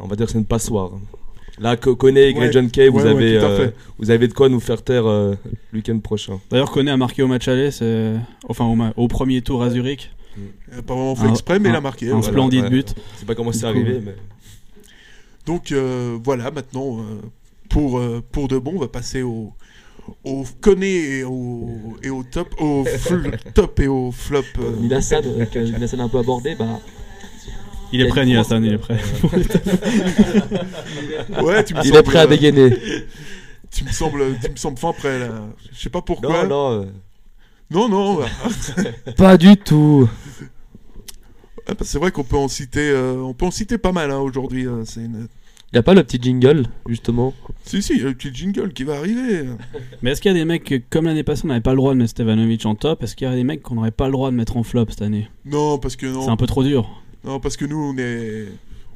[0.00, 0.92] on va dire que c'est une passoire.
[1.60, 2.52] Là, Ko- Koné et Grey Ouais.
[2.52, 3.68] John Kay, vous, Ouais, avez, euh,
[3.98, 5.34] vous avez de quoi nous faire taire euh,
[5.72, 6.40] le week-end prochain.
[6.50, 8.14] D'ailleurs, Koné a marqué au match aller, c'est
[8.48, 10.10] enfin au, ma- au premier tour à Zurich.
[10.72, 12.06] a pas vraiment fait Un- exprès, mais il a marqué.
[12.06, 12.28] Un voilà.
[12.28, 12.94] splendide but.
[13.14, 14.14] Je sais pas comment c'est arrivé, mais.
[15.46, 17.02] Donc euh, voilà, maintenant, euh,
[17.68, 19.52] pour, euh, pour de bon, on va passer au,
[20.24, 21.70] au Koné et au,
[22.02, 22.84] et au top, au
[23.54, 24.42] top et au flop.
[24.58, 24.72] euh.
[24.90, 26.78] Euh, que Nilassan a un peu abordé, bah,
[27.92, 28.98] Il est prêt, Nilassan, il est prêt.
[31.42, 32.76] Ouais, tu me il est prêt à euh, dégainer.
[33.70, 35.28] Tu me sembles, tu me sembles fin prêt là.
[35.72, 36.46] Je sais pas pourquoi.
[36.46, 36.82] Non, non.
[36.82, 36.86] euh,
[37.70, 37.88] non.
[37.88, 38.20] non,
[39.16, 40.08] Pas du tout.
[41.68, 44.10] Ah, bah, c'est vrai qu'on peut en citer, euh, on peut en citer pas mal
[44.10, 44.66] hein, aujourd'hui.
[44.66, 45.28] euh, c'est une...
[45.74, 47.34] Y a pas le petit jingle, justement?
[47.66, 49.44] Si, si, il y a le petit jingle qui va arriver.
[50.00, 51.76] Mais est-ce qu'il y a des mecs, que, comme l'année passée, on n'avait pas le
[51.76, 54.06] droit de mettre Stevanovic en top Est-ce qu'il y a des mecs qu'on n'aurait pas
[54.06, 55.28] le droit de mettre en flop cette année?
[55.44, 56.88] Non, parce que non, C'est un peu trop dur.
[57.24, 58.48] Non, parce que nous, on est,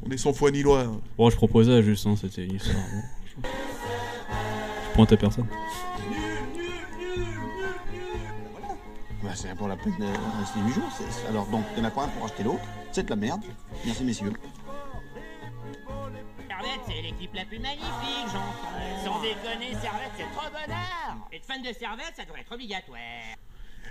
[0.06, 0.82] on est sans foi ni loi.
[0.82, 1.00] hein.
[1.18, 2.76] Bon, je proposais juste, hein, c'était une histoire.
[2.92, 3.48] bon.
[4.88, 5.46] Je pointais personne.
[9.22, 10.06] Bah, c'est pour la peine de
[10.40, 10.88] rester 8 jours.
[10.96, 12.62] c'est- c'est- Alors, donc, il y en a pas un pour acheter l'autre.
[12.90, 13.42] C'est de la merde.
[13.86, 14.32] Merci, messieurs.
[16.48, 19.04] Servette, c'est l'équipe la plus magnifique, j'entends.
[19.04, 21.28] Sans déconner, Servette, c'est trop bonheur.
[21.32, 22.98] Être fan de Servette, ça devrait être obligatoire.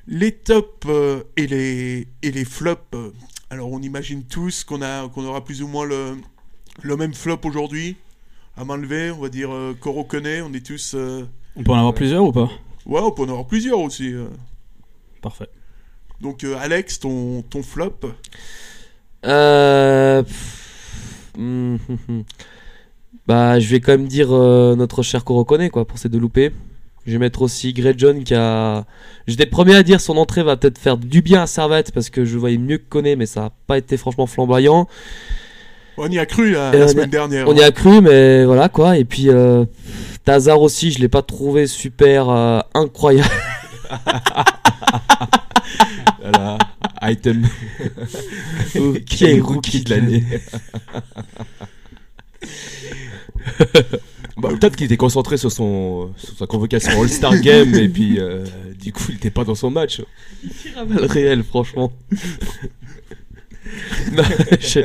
[0.08, 2.82] Les tops euh, et les et les flops.
[2.96, 3.12] euh,
[3.52, 6.16] alors, on imagine tous qu'on a qu'on aura plus ou moins le
[6.82, 7.98] le même flop aujourd'hui.
[8.56, 9.74] À main levée, on va dire euh.
[9.84, 10.94] On est tous.
[10.96, 11.26] euh,
[11.58, 12.50] On peut en avoir plusieurs ou pas?
[12.86, 14.14] Ouais, on peut en avoir plusieurs aussi.
[14.14, 14.28] euh.
[15.22, 15.50] Parfait.
[16.22, 18.00] Donc, euh, Alex, ton ton flop?
[19.26, 20.24] Euh...
[20.24, 22.24] pff, hum, hum, hum.
[23.28, 26.52] Bah, je vais quand même dire euh, notre cher Korokone, quoi, pour ces deux loupés.
[27.06, 28.86] Je vais mettre aussi Grey John qui a.
[29.28, 32.26] J'étais premier à dire son entrée va peut-être faire du bien à Servette parce que
[32.26, 34.88] je le voyais mieux que Koné, mais ça n'a pas été franchement flamboyant.
[35.98, 37.48] On y a cru la, Et la a- semaine dernière.
[37.48, 38.98] On y a cru, mais voilà quoi.
[38.98, 39.66] Et puis euh,
[40.26, 43.30] Tazar aussi, je l'ai pas trouvé super euh, incroyable.
[46.24, 46.58] Voilà,
[47.02, 47.48] item.
[49.08, 50.24] Qui est rookie de l'année
[54.38, 58.46] Bah, Peut-être qu'il était concentré sur, son, sur sa convocation All-Star Game et puis euh,
[58.80, 60.02] du coup il était pas dans son match.
[60.76, 61.92] Le réel, franchement.
[64.12, 64.24] Non,
[64.60, 64.80] je-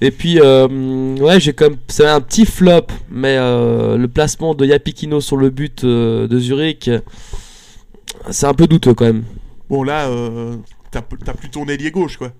[0.00, 1.76] Et puis, euh, ouais, j'ai comme.
[1.88, 6.38] C'est un petit flop, mais euh, le placement de Yapikino sur le but euh, de
[6.38, 6.90] Zurich,
[8.30, 9.24] c'est un peu douteux quand même.
[9.70, 10.56] Bon, là, euh,
[10.90, 12.32] t'as t'as plus ton ailier gauche, quoi.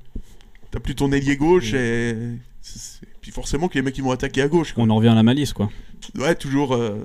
[0.70, 2.14] T'as plus ton ailier gauche et.
[2.60, 4.74] c'est- c'est- Puis forcément que les mecs ils vont attaquer à gauche.
[4.74, 4.84] Quoi.
[4.84, 5.70] On en revient à la malice, quoi.
[6.18, 6.74] Ouais, toujours.
[6.74, 6.98] euh,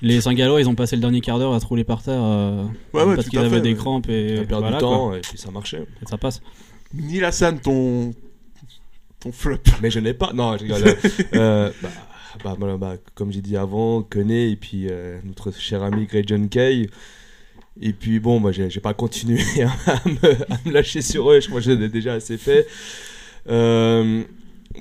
[0.00, 2.62] Les Saint-Gallois, ils ont passé le dernier quart d'heure à se rouler par terre euh,
[2.94, 5.18] Ouais, ouais, parce tout qu'ils avaient fait, des crampes et perdu voilà, du temps quoi.
[5.18, 5.84] et puis ça marchait.
[6.00, 6.40] Et ça passe.
[6.94, 8.14] Nilassan, ton.
[9.18, 9.56] ton flop.
[9.82, 10.32] Mais je n'ai pas.
[10.32, 10.96] Non, je rigole.
[11.34, 11.88] Euh, bah,
[12.44, 16.22] bah, bah, bah, comme j'ai dit avant, Koné et puis euh, notre cher ami Grey
[16.24, 16.88] John Kay.
[17.82, 19.40] Et puis bon, moi j'ai j'ai pas continué
[19.88, 22.68] à me, à me lâcher sur eux, je crois que je l'ai déjà assez fait.
[23.48, 24.22] Euh,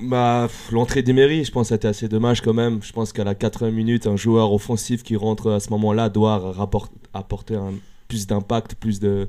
[0.01, 2.81] bah, l'entrée d'Emery, je pense, c'était assez dommage quand même.
[2.83, 6.55] Je pense qu'à la 80 minutes, un joueur offensif qui rentre à ce moment-là doit
[7.13, 7.57] apporter
[8.07, 9.27] plus d'impact, plus de,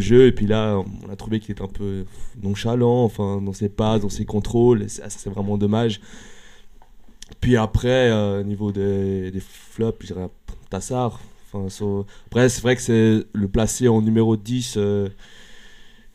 [0.00, 0.26] jeu.
[0.26, 2.04] Et puis là, on a trouvé qu'il était un peu
[2.42, 4.88] nonchalant, enfin, dans ses passes, dans ses contrôles.
[4.88, 6.00] Ça, c'est vraiment dommage.
[7.40, 10.28] Puis après, euh, au niveau des, flops, je dirais
[10.68, 11.20] Tassar.
[11.52, 14.74] Enfin, Après, c'est vrai que c'est le placer en numéro 10.
[14.76, 15.08] euh,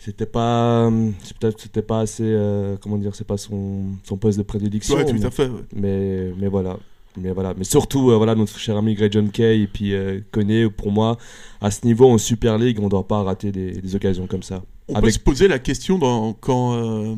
[0.05, 0.89] c'était pas
[1.23, 4.95] c'est peut-être c'était pas assez euh, comment dire c'est pas son, son poste de prédilection
[4.95, 5.47] Ouais, tout mais, à fait.
[5.47, 5.61] ouais.
[5.75, 6.77] mais mais voilà
[7.17, 10.19] mais voilà mais surtout euh, voilà notre cher ami Greg John Kay et puis euh,
[10.31, 11.17] Koné, pour moi
[11.61, 14.61] à ce niveau en Super League on doit pas rater des, des occasions comme ça
[14.89, 17.15] On peut se poser la question dans, quand, euh,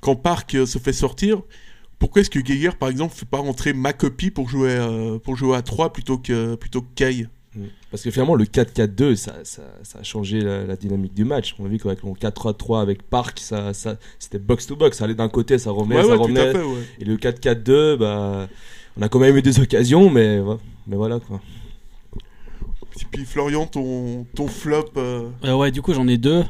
[0.00, 1.42] quand Park euh, se fait sortir.
[1.98, 5.56] Pourquoi est-ce que Geiger, par exemple, fait pas rentrer Makopi pour jouer, euh, pour jouer
[5.56, 7.26] à 3 plutôt que, plutôt que Kay?
[7.90, 11.54] Parce que finalement, le 4-4-2, ça, ça, ça a changé la, la dynamique du match.
[11.58, 14.96] On a vu qu'avec le 4-3-3 avec Park, ça, ça, c'était box-to-box.
[14.96, 16.40] Ça allait d'un côt, ça revenait, Ouais, ça ouais, revenait.
[16.48, 16.82] à fait, ouais.
[17.00, 18.48] Et le 4-4-2, bah,
[18.98, 20.40] on a quand même eu des occasions, mais,
[20.86, 21.40] voilà quoi.
[23.00, 24.90] Et puis Florian, ton, ton flop.
[24.96, 26.44] euh, Euh, ouais, du coup, j'en ai deux.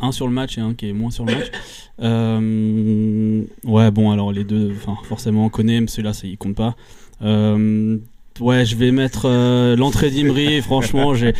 [0.00, 1.50] Un sur le match et un qui est moins sur le match.
[2.00, 6.76] Euh, ouais, bon, alors les deux, forcément, on connaît, mais celui-là, ça, il compte pas.
[8.40, 10.60] Ouais, je vais mettre euh, l'entrée d'Imri.
[10.62, 11.34] franchement, j'ai.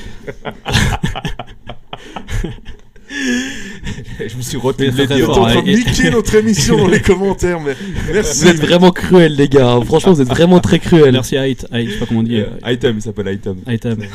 [4.20, 5.30] je me suis retenu de dire.
[5.30, 7.74] En train de niquer notre émission dans les commentaires, mais
[8.12, 8.42] merci.
[8.44, 9.78] Vous êtes vraiment cruel, les gars.
[9.84, 11.12] Franchement, vous êtes vraiment très cruel.
[11.12, 12.40] Merci à Hait, je sais pas comment on dit.
[12.40, 13.58] euh, item, il s'appelle Item.
[13.66, 13.98] Item.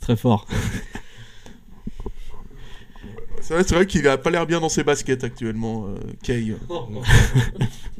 [0.00, 0.46] Très fort.
[3.40, 6.54] C'est vrai, c'est vrai qu'il a pas l'air bien dans ses baskets actuellement, euh, Kay.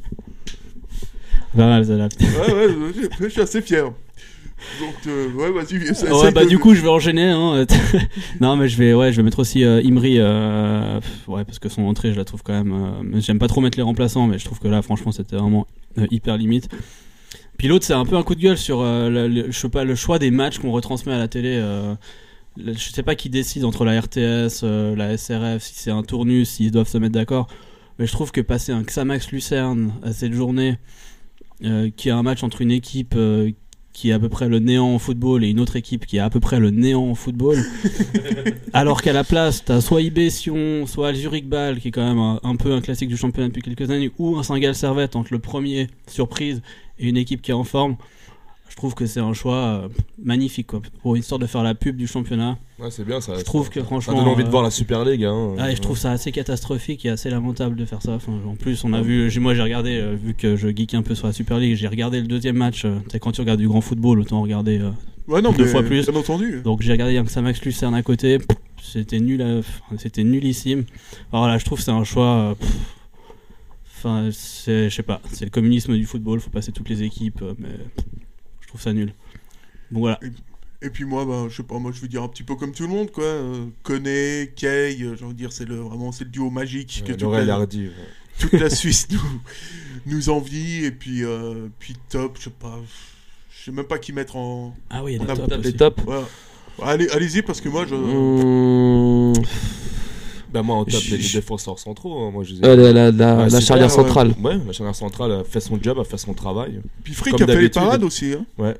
[1.55, 2.09] Pas mal, celle-là.
[2.19, 2.75] Ouais, ouais,
[3.19, 3.85] je, je suis assez fier.
[4.79, 5.77] Donc, euh, ouais, vas-y,
[6.13, 7.29] Ouais, bah de- du coup je vais enchaîner.
[7.29, 7.65] Hein.
[8.39, 11.67] non mais je vais, ouais, je vais mettre aussi euh, Imri, euh, ouais, parce que
[11.67, 12.71] son entrée je la trouve quand même.
[12.71, 15.67] euh, J'aime pas trop mettre les remplaçants, mais je trouve que là franchement c'était vraiment
[16.11, 16.69] hyper limite.
[17.57, 19.83] Puis l'autre c'est un peu un coup de gueule sur le, le- je sais pas,
[19.83, 21.61] le choix des matchs qu'on retransmet à la télé.
[22.57, 26.71] je sais pas qui décide entre la RTS, la SRF, si c'est un tournus, s'ils
[26.71, 27.47] doivent se mettre d'accord.
[27.99, 30.77] Mais je trouve que passer un Xamax Lucerne à cette journée,
[31.95, 33.51] qui est un match entre une équipe euh,
[33.93, 36.19] qui est à peu près le néant en football et une autre équipe qui est
[36.19, 37.57] à peu près le néant en football.
[38.73, 42.17] Alors qu'à la place, t'as soit IB Sion, soit Zurich Ball, qui est quand même
[42.17, 45.31] un, un peu un classique du championnat depuis quelques années, ou un Saint-Gall Servette entre
[45.31, 46.63] le premier, surprise,
[46.97, 47.97] et une équipe qui est en forme.
[48.73, 49.87] Je trouve que c'est un choix euh,
[50.21, 52.57] magnifique, quoi, pour histoire de faire la pub du championnat.
[52.79, 53.35] Ouais, c'est bien ça.
[53.37, 54.13] Je trouve que franchement.
[54.13, 55.23] Ça donne envie de euh, voir la Super League.
[55.23, 55.55] Hein.
[55.59, 58.13] ah, et je trouve ça assez catastrophique et assez lamentable de faire ça.
[58.13, 60.95] Enfin, en plus, on a vu, j'ai- moi j'ai regardé, euh, vu que je geek
[60.95, 62.83] un peu sur la Super League, j'ai regardé le deuxième match.
[62.85, 64.89] euh, quand tu regardes du grand football, autant regarder euh,
[65.27, 66.05] Ouais, non, deux mais fois plus.
[66.09, 66.61] bien entendu.
[66.63, 68.39] Donc j'ai regardé un Max Lucerne à côté.
[68.81, 69.61] C'était nul, à-
[69.99, 70.83] c'était nullissime.
[71.31, 72.25] Alors là, je trouve que c'est un choix.
[72.37, 72.69] euh, pff,
[73.99, 76.39] Enfin, c'est, je sais pas, c'est le communisme du football.
[76.41, 77.69] Faut passer toutes les équipes, euh, mais
[78.73, 79.13] trouve ça nul.
[79.91, 80.19] Bon voilà.
[80.81, 82.73] Et puis moi, bah, je sais pas, moi je veux dire un petit peu comme
[82.73, 83.23] tout le monde, quoi.
[83.23, 87.03] Euh, Koné, Kay, euh, j'ai envie de dire, c'est le, vraiment c'est le duo magique
[87.05, 87.93] que toute la, Hardy, ouais.
[88.39, 89.41] toute la Suisse nous,
[90.07, 90.83] nous envie.
[90.85, 92.81] Et puis, euh, puis top, je sais pas,
[93.49, 94.75] je sais même pas qui mettre en.
[94.89, 95.77] Ah oui, il y a des Les aussi.
[95.77, 96.03] tops.
[96.05, 96.23] Ouais.
[96.81, 97.95] Allez, allez-y parce que moi je.
[97.95, 99.43] Mmh,
[100.53, 102.17] Bah, moi, en top, Je- les je- défenseurs centraux.
[102.25, 104.33] hein, moi, je les ai- euh, la, la- la- super, charnière centrale.
[104.43, 106.79] Ouais, la charnière centrale a fait son job, a fait son travail.
[107.03, 107.81] Puis Frick Comme a fait les d'habitude.
[107.81, 108.33] parades aussi.
[108.33, 108.45] Hein.
[108.59, 108.75] Ouais.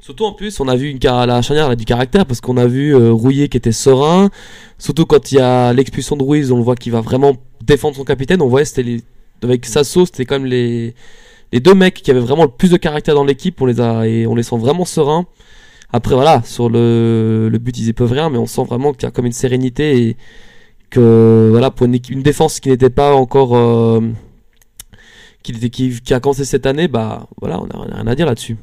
[0.00, 2.40] Surtout en plus, on a vu une car- la charnière elle a du caractère parce
[2.40, 4.30] qu'on a vu euh, Rouillet qui était serein.
[4.78, 7.34] Surtout quand il y a l'expulsion de Ruiz, on le voit qu'il va vraiment
[7.64, 8.40] défendre son capitaine.
[8.42, 9.02] On voit c'était les
[9.42, 10.94] avec Sasso, c'était quand même les
[11.52, 13.60] les deux mecs qui avaient vraiment le plus de caractère dans l'équipe.
[13.60, 15.26] On les a et on les sent vraiment sereins.
[15.92, 19.02] Après voilà, sur le, le but ils y peuvent rien, mais on sent vraiment qu'il
[19.02, 20.16] y a comme une sérénité et
[20.90, 24.00] que voilà pour une, équipe- une défense qui n'était pas encore euh,
[25.42, 28.06] qui, était- qui, qui a commencé cette année, bah voilà, on a, on a rien
[28.06, 28.56] à dire là-dessus.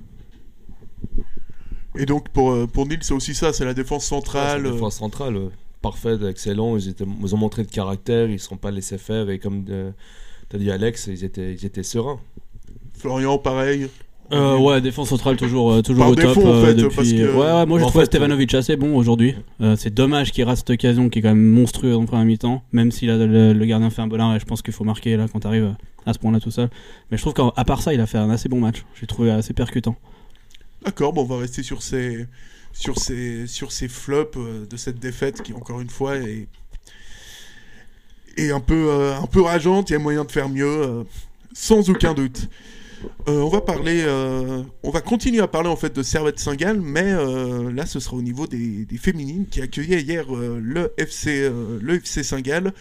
[1.98, 4.64] Et donc pour, euh, pour Nils, c'est aussi ça, c'est la défense centrale.
[4.64, 5.50] La euh, défense centrale, euh,
[5.82, 6.78] parfaite, excellent.
[6.78, 9.30] Ils, étaient, ils ont montré de caractère, ils ne sont pas laissés faire.
[9.30, 9.92] Et comme euh,
[10.50, 12.20] t'as dit Alex, ils étaient, ils étaient sereins.
[12.98, 13.90] Florian, pareil.
[14.34, 16.38] Euh, ouais, défense centrale toujours, euh, toujours Par au top.
[16.38, 16.96] en euh, fait, depuis...
[16.96, 19.36] parce que- Ouais, ouais, moi j'ai En trouvé fait, Stevanovic assez bon aujourd'hui.
[19.62, 22.62] Euh, c'est dommage qu'il rate cette occasion qui est quand même monstrueuse en première mi-temps,
[22.74, 24.40] même si là, le, le gardien fait un bon arrêt.
[24.40, 25.74] Je pense qu'il faut marquer là quand t'arrives
[26.06, 26.70] à ce point-là tout seul.
[27.10, 28.84] Mais je trouve qu'à part ça, il a fait un assez bon match.
[29.00, 29.96] J'ai trouvé assez percutant.
[30.84, 32.26] D'accord, bon, on va rester sur ces,
[32.74, 34.38] sur ces, sur ces flops
[34.70, 36.48] de cette défaite qui, encore une fois, est,
[38.38, 39.90] est un, peu, un peu rageante.
[39.90, 41.06] Il y a moyen de faire mieux,
[41.54, 42.50] sans aucun doute.
[43.28, 46.80] Euh, on va parler, euh, on va continuer à parler en fait de Servette Saint-Gall,
[46.82, 50.94] mais euh, là ce sera au niveau des, des féminines qui accueillaient hier euh, le
[50.98, 52.74] FC, euh, le FC Saint-Gall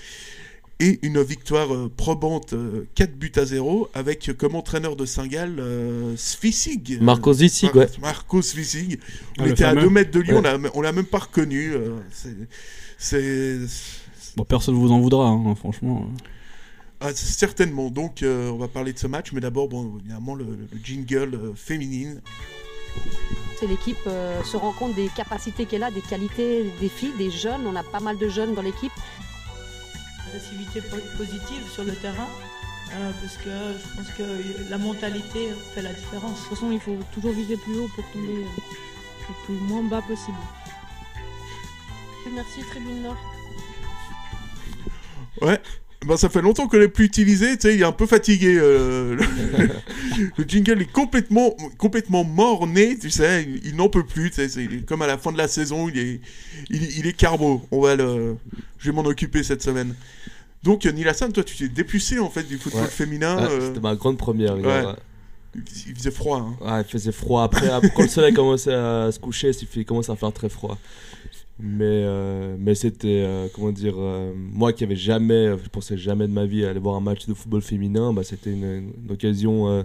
[0.79, 5.57] et une victoire euh, probante, euh, 4 buts à 0, avec comme entraîneur de Saint-Gall
[5.59, 6.99] euh, Svissig.
[7.03, 7.89] Marcos Vissig, ouais.
[8.01, 8.99] Marcos Vissig.
[9.39, 9.83] On Ah, le était à fameux.
[9.83, 10.39] 2 mètres de lui, Ouais.
[10.39, 11.73] on l'a on l'a même pas reconnu.
[11.75, 11.97] euh,
[12.99, 13.59] c'est.
[14.37, 16.07] Bon, personne vous en voudra, hein, franchement.
[17.01, 17.91] Ah, certainement.
[17.91, 21.35] Donc, euh, on va parler de ce match, mais d'abord, bon, évidemment, le, le jingle
[21.35, 22.23] euh, féminine.
[23.61, 27.31] C'est l'équipe euh, se rend compte des capacités qu'elle a, des qualités des filles, des
[27.31, 27.67] jeunes.
[27.67, 28.93] On a pas mal de jeunes dans l'équipe.
[30.29, 32.29] agressivité po- positive sur le terrain,
[32.95, 36.33] euh, parce que je pense que la mentalité fait la différence.
[36.33, 40.03] De toute façon, il faut toujours viser plus haut pour tomber le plus moins bas
[40.03, 40.37] possible.
[42.33, 43.17] Merci, Tribune Nord.
[45.43, 45.61] Ouais.
[46.07, 48.57] Ben, ça fait longtemps qu'on l'a plus utilisé, tu sais, il est un peu fatigué.
[48.59, 49.69] euh, le,
[50.39, 54.49] le jingle est complètement, complètement mort-né, tu sais, il, il n'en peut plus, tu sais,
[54.49, 56.21] c'est il est comme à la fin de la saison, il est,
[56.71, 57.63] il, est- il est carbo.
[57.73, 58.37] On va le,
[58.79, 59.95] je vais m'en occuper cette semaine.
[60.63, 62.89] Donc, Nilassan, toi, tu t'es dépucé en fait du football Ouais.
[62.89, 63.37] féminin.
[63.37, 64.57] Ouais, euh, C'était ma grande première.
[64.57, 64.85] ouais.
[65.87, 66.55] Il faisait froid.
[66.65, 66.83] Hein.
[66.87, 67.43] Il faisait froid.
[67.45, 70.77] Après, quand le soleil commençait à se coucher, il commence à faire très froid.
[71.59, 76.29] Mais, euh, mais c'était, euh, comment dire, euh, moi qui avais jamais, je pensais jamais
[76.29, 79.85] de ma vie à aller voir un match de football féminin, bah, c'était une, occasion,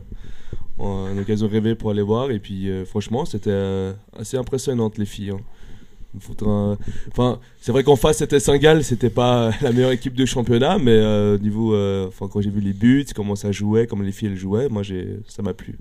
[0.79, 2.29] une occasion rêvée pour aller voir.
[2.31, 5.31] Et puis, franchement, c'était assez impressionnante, les filles.
[5.31, 6.77] hein.
[7.07, 10.99] Enfin, c'est vrai qu'en face c'était Saint-Gall, c'était pas la meilleure équipe de championnat, mais
[11.35, 11.73] au niveau,
[12.19, 15.19] quand j'ai vu les buts, comment ça jouait, comment les filles elles jouaient, moi j'ai,
[15.29, 15.77] ça m'a plu.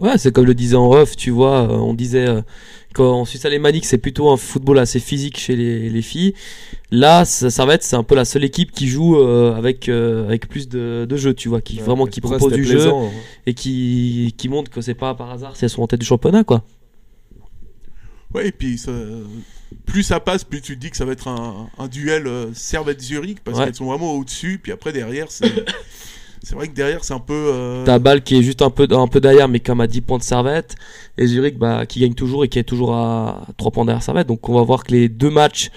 [0.00, 2.26] Ouais, c'est comme le disait en off, tu vois, on disait
[2.92, 6.34] qu'en Suisse alémanique, c'est plutôt un football assez physique chez les, les filles.
[6.90, 9.88] Là, ça, ça va être, c'est un peu la seule équipe qui joue euh, avec,
[9.88, 12.64] euh, avec plus de, de jeux, tu vois, qui Ouais, vraiment qui ça, propose du
[12.64, 13.10] jeu hein.
[13.46, 16.06] et qui, qui montre que c'est pas par hasard si elles sont en tête du
[16.06, 16.64] championnat, quoi.
[18.34, 18.92] Ouais, et puis ça-
[19.86, 22.46] plus ça passe, plus tu te dis que ça va être un, un duel euh,
[22.54, 23.64] Servette-Zurich parce Ouais.
[23.66, 24.58] qu'elles sont vraiment au-dessus.
[24.62, 25.50] Puis après, derrière, c'est
[26.42, 27.32] c'est vrai que derrière, c'est un peu.
[27.52, 30.00] euh, T'as Bâle qui est juste un peu, un peu derrière, mais comme à 10
[30.02, 30.74] points de Servette.
[31.18, 34.26] Et Zurich bah, qui gagne toujours et qui est toujours à 3 points derrière Servette.
[34.28, 35.70] Donc on va voir que les deux matchs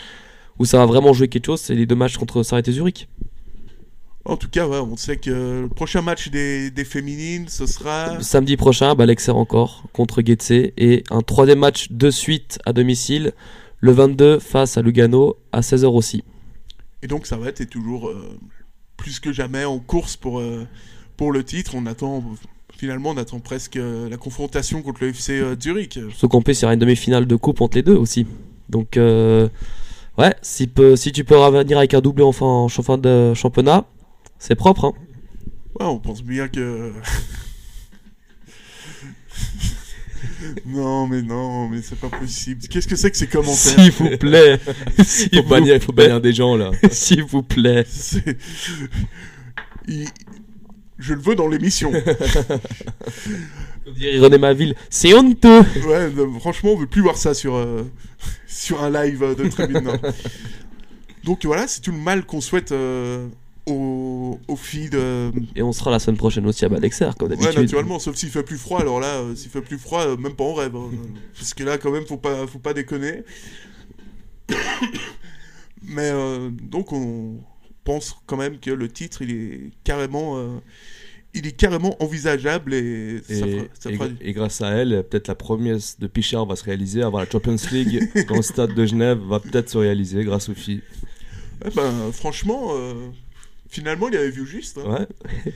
[0.58, 3.08] où ça va vraiment jouer quelque chose, c'est les deux matchs contre Servette et Zurich.
[4.28, 8.20] En tout cas, ouais, on sait que le prochain match des, des féminines, ce sera.
[8.22, 13.34] Samedi prochain, bah, Lexer encore contre Getse et un troisième match de suite à domicile
[13.82, 16.24] le 22 face à Lugano à 16h aussi.
[17.04, 18.40] Et donc Servette est toujours euh,
[18.98, 20.68] plus que jamais en course pour, euh,
[21.18, 21.74] pour le titre.
[21.76, 22.24] On attend
[22.78, 26.00] finalement on attend presque euh, la confrontation contre le FC euh, Zurich.
[26.16, 28.28] Sauf qu'en plus, aura une demi-finale de coupe entre les deux aussi.
[28.70, 29.48] Donc, euh,
[30.18, 33.34] ouais, si, peut, si tu peux revenir avec un doublé en fin, en fin de
[33.34, 33.86] championnat,
[34.40, 34.86] c'est propre.
[34.86, 34.94] Hein.
[35.80, 36.94] Ouais, on pense bien que.
[40.66, 42.62] non, mais non, mais c'est pas possible.
[42.68, 44.60] Qu'est-ce que c'est que ces commentaires S'il vous plaît.
[45.04, 46.06] S'il faut, vous bannir, faut plaît.
[46.06, 46.72] bannir des gens là.
[46.92, 47.86] S'il vous plaît.
[49.88, 50.08] Il-
[50.98, 51.92] Je le veux dans l'émission.
[53.88, 54.76] On dirait René Maville.
[54.90, 55.60] C'est honteux.
[55.88, 56.10] Ouais,
[56.40, 57.84] franchement, on veut plus voir ça sur, euh,
[58.48, 59.92] sur un live de Tribune.
[61.24, 63.28] Donc voilà, c'est tout le mal qu'on souhaite euh,
[63.68, 65.32] aux, aux filles de.
[65.56, 67.62] Et on sera la semaine prochaine aussi à Balexer, comme Ouais, d'habitude.
[67.62, 70.34] naturellement, sauf s'il fait plus froid, alors là, euh, s'il fait plus froid, euh, même
[70.36, 70.76] pas en rêve.
[70.76, 70.90] hein.
[71.38, 73.24] Parce que là, quand même, faut pas, faut pas déconner.
[75.84, 77.38] Mais euh, donc, on
[77.84, 80.40] pense quand même que le titre, il est carrément.
[81.34, 85.04] il est carrément envisageable et, Et, ça fera, ça et- fera- et grâce à elle,
[85.10, 87.04] peut-être la promesse de Pichard va se réaliser.
[87.04, 90.54] Avoir la Champions League dans le stade de Genève va peut-être se réaliser grâce aux
[90.56, 90.82] filles.
[91.66, 92.94] Eh ben, franchement, euh,
[93.76, 94.78] finalement, il avait vu juste.
[94.80, 95.06] hein.
[95.06, 95.52] Ouais.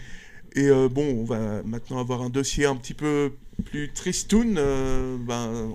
[0.55, 3.31] Et euh, bon, on va maintenant avoir un dossier un petit peu
[3.65, 4.55] plus tristoun.
[4.57, 5.69] euh, ben,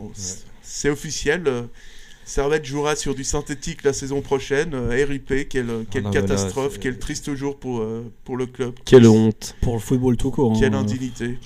[0.63, 1.45] C'est officiel.
[1.47, 1.63] euh,
[2.27, 4.73] Servette jouera sur du synthétique la saison prochaine.
[4.75, 8.75] euh, RIP, quelle, quelle non, là, catastrophe, quel triste jour pour, euh, pour le club.
[8.85, 9.57] Quelle honte.
[9.63, 10.57] Pour le football tout court.
[10.59, 10.81] Quelle hein.
[10.81, 11.39] indignité.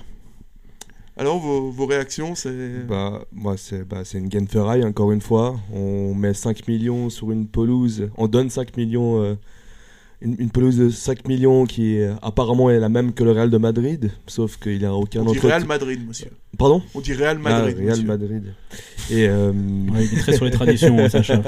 [1.17, 2.87] Alors, vos, vos réactions, c'est.
[2.87, 5.59] Bah, moi, c'est bah, c'est une gaine ferraille, encore une fois.
[5.73, 8.09] On met 5 millions sur une pelouse.
[8.17, 9.21] On donne 5 millions.
[9.23, 9.35] euh,
[10.21, 13.51] une, une pelouse de 5 millions qui euh, apparemment est la même que le Real
[13.51, 14.11] de Madrid.
[14.27, 15.47] Sauf qu'il n'y a aucun On dit autre.
[15.47, 16.31] Real Madrid, monsieur.
[16.59, 16.83] Pardon?
[16.95, 18.05] On dit Real Madrid, Ah, Real monsieur.
[18.07, 18.43] Madrid.
[19.11, 21.41] Et, euh, Ouais, il est très sur les traditions, hein, Sacha.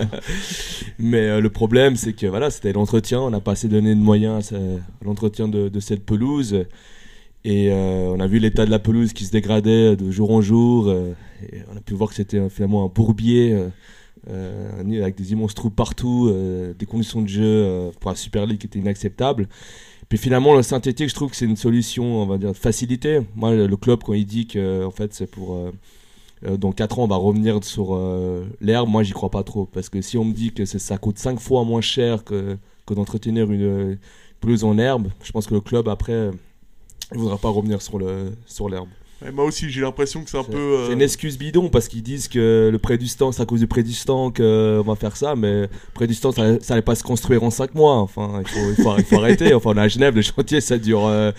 [0.99, 3.21] Mais euh, le problème, c'est que voilà, c'était l'entretien.
[3.21, 4.59] On n'a pas assez donné de moyens à,
[5.05, 6.65] l'entretien de, de cette pelouse.
[7.45, 10.43] Et euh, on a vu l'état de la pelouse qui se dégradait de jour en
[10.43, 10.89] jour.
[10.89, 13.59] euh, et on a pu voir que c'était euh, finalement un bourbier
[14.29, 18.45] euh, avec des immenses trous partout, euh, des conditions de jeu euh, pour la Super
[18.45, 19.49] League qui étaient inacceptables.
[20.11, 23.21] Puis finalement, le synthétique, je trouve que c'est une solution, on va dire, de facilité.
[23.35, 25.57] Moi, le club, quand il dit que en fait, c'est pour.
[26.43, 27.97] dans 4 ans, on va revenir sur
[28.61, 28.89] l'herbe.
[28.89, 29.67] Moi, j'y crois pas trop.
[29.67, 33.53] Parce que si on me dit que ça coûte 5 fois moins cher que, d'entretenir
[33.53, 33.99] une,
[34.41, 36.31] pelouse en herbe, je pense que le club, après,
[37.13, 38.01] il voudra pas revenir sur
[38.47, 38.69] sur
[39.35, 40.57] moi aussi, j'ai l'impression que c'est un peu.
[40.57, 43.47] euh, C'est une excuse bidon parce qu'ils disent que le prêt du stand, c'est à
[43.47, 46.59] cause du prêt du stand qu'on va faire ça, mais le prêt du stand, ça,
[46.61, 47.97] ça allait pas se construire en 5 mois.
[47.99, 49.53] Enfin, il faut, il faut, il faut arrêter.
[49.55, 51.33] Enfin, on est à Genève, le chantier, ça dure euh,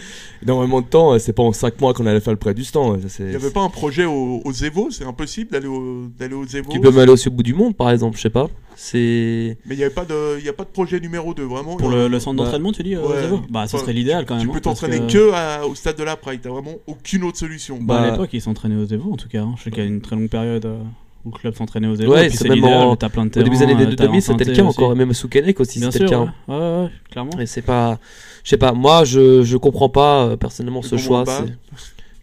[0.43, 1.17] énormément de temps.
[1.19, 3.01] C'est pas en 5 mois qu'on allait faire le prêt du stand.
[3.01, 6.35] Ça, c'est- Il n'y avait pas un projet au, au C'est impossible d'aller au, d'aller
[6.35, 8.47] au Zevo Tu peux m'aller aussi au bout du monde, par exemple, je sais pas.
[8.75, 9.57] C'est.
[9.65, 11.75] Mais il n'y avait pas de, il y a pas de projet numéro 2, vraiment.
[11.77, 13.21] Pour a- le, le centre d'entraînement, tu dis euh, Ouais.
[13.21, 14.43] Zévo Bah, ça serait l'idéal quand même.
[14.45, 17.23] Tu hein, peux parce t'entraîner que, à- au stade de la Praille, t'as vraiment aucune
[17.23, 17.77] autre solution.
[17.81, 19.41] Bah, à l'époque, ils s'entraînaient au Zévo en tout cas.
[19.41, 19.53] hein.
[19.57, 20.77] Je sais qu'il y a une très longue période euh,
[21.25, 22.11] où le club s'entraînait au Zévo.
[22.13, 24.21] Ouais, et puis c'est l'idéal, t'as plein de au début des années euh, t'as 2000,
[24.21, 24.79] c'était le cas aussi.
[24.79, 26.53] encore, et même sous Keinec aussi, Bien c'était le sûr, cas.
[26.53, 26.55] ouais.
[26.59, 27.39] Ouais, ouais, clairement.
[27.39, 27.99] Et c'est pas.
[28.43, 31.23] Je sais pas, moi je, je comprends pas euh, personnellement ce choix.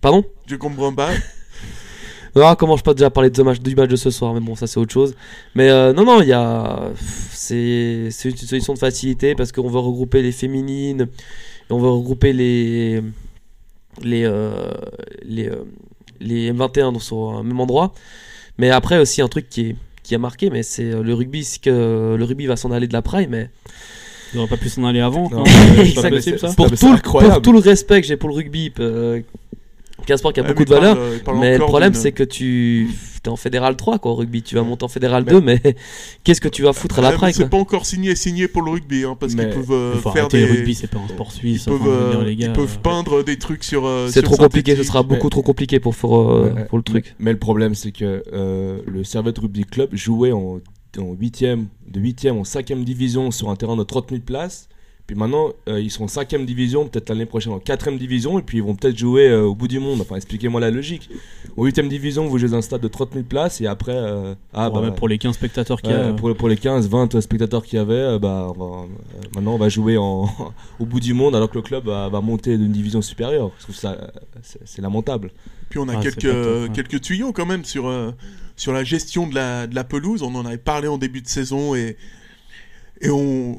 [0.00, 0.24] Pardon?
[0.46, 1.10] Je comprends pas.
[2.42, 4.54] Ah, comment je peux déjà parler de match, du match de ce soir, mais bon,
[4.54, 5.14] ça c'est autre chose.
[5.54, 6.90] Mais euh, non, non, il y a.
[7.32, 11.02] C'est c'est une solution de facilité parce qu'on veut regrouper les féminines,
[11.68, 13.02] et on veut regrouper les.
[14.02, 14.24] Les.
[14.24, 14.70] euh,
[15.24, 15.64] les, euh,
[16.20, 17.92] les M21 dans- sur un même endroit.
[18.58, 21.62] Mais après, aussi un truc qui, est, qui a marqué, mais c'est le rugby, c'est
[21.62, 23.50] que le rugby va s'en aller de la Prime, mais.
[24.34, 25.30] Il aurait pas pu s'en aller avant.
[25.30, 25.42] Non.
[25.44, 25.44] quand
[26.10, 28.70] possible ça tout le, pour tout le respect que j'ai pour le rugby,
[30.00, 31.58] euh, qui est un sport qui a Ouais, beaucoup mais de parle, valeur, euh, mais
[31.58, 32.88] le problème c'est que tu
[33.24, 35.60] es en fédéral 3 quoi, au rugby, tu vas monter en fédéral 2, mais
[36.24, 38.70] qu'est-ce que tu vas foutre à l'après C'est quoi pas encore signé signé pour le
[38.70, 40.46] rugby, hein, parce qu'ils peuvent euh, faut faire des.
[40.46, 41.66] le rugby, c'est pas un sport suisse.
[41.66, 43.86] Ils enfin, euh, les gars, ils peuvent euh, peindre des trucs sur.
[43.86, 46.84] euh, C'est trop compliqué, ce sera beaucoup mais- trop compliqué pour, euh, Ouais, pour le
[46.84, 47.14] truc.
[47.18, 50.60] Mais le problème, c'est que euh, le Servette Rugby Club jouait en,
[50.98, 54.68] en 8e, de 8e en 5e division sur un terrain de 30 000 places.
[55.08, 58.42] Puis maintenant, euh, ils sont en 5e division, peut-être l'année prochaine en 4e division, et
[58.42, 60.02] puis ils vont peut-être jouer euh, au bout du monde.
[60.02, 61.08] Enfin, expliquez-moi la logique.
[61.56, 63.94] En 8e division, vous jouez dans un stade de 30 000 places, et après.
[63.96, 66.12] euh, ah, ouais, bah, pour les 15 spectateurs qu'il y a.
[66.12, 68.86] pour, pour les 15, 20 spectateurs qu'il y avait, euh, bah, on va- euh,
[69.34, 70.28] maintenant on va jouer en,
[70.78, 73.50] au bout du monde alors que le club va, va monter d'une division supérieure.
[73.58, 73.96] Je trouve ça,
[74.42, 75.30] c'est lamentable.
[75.70, 76.68] Puis on a Ah, quelques, pas top, ouais.
[76.74, 78.10] quelques tuyaux quand même sur, euh,
[78.56, 80.22] sur la gestion de la, de la pelouse.
[80.22, 81.96] On en avait parlé en début de saison et,
[83.00, 83.58] et on,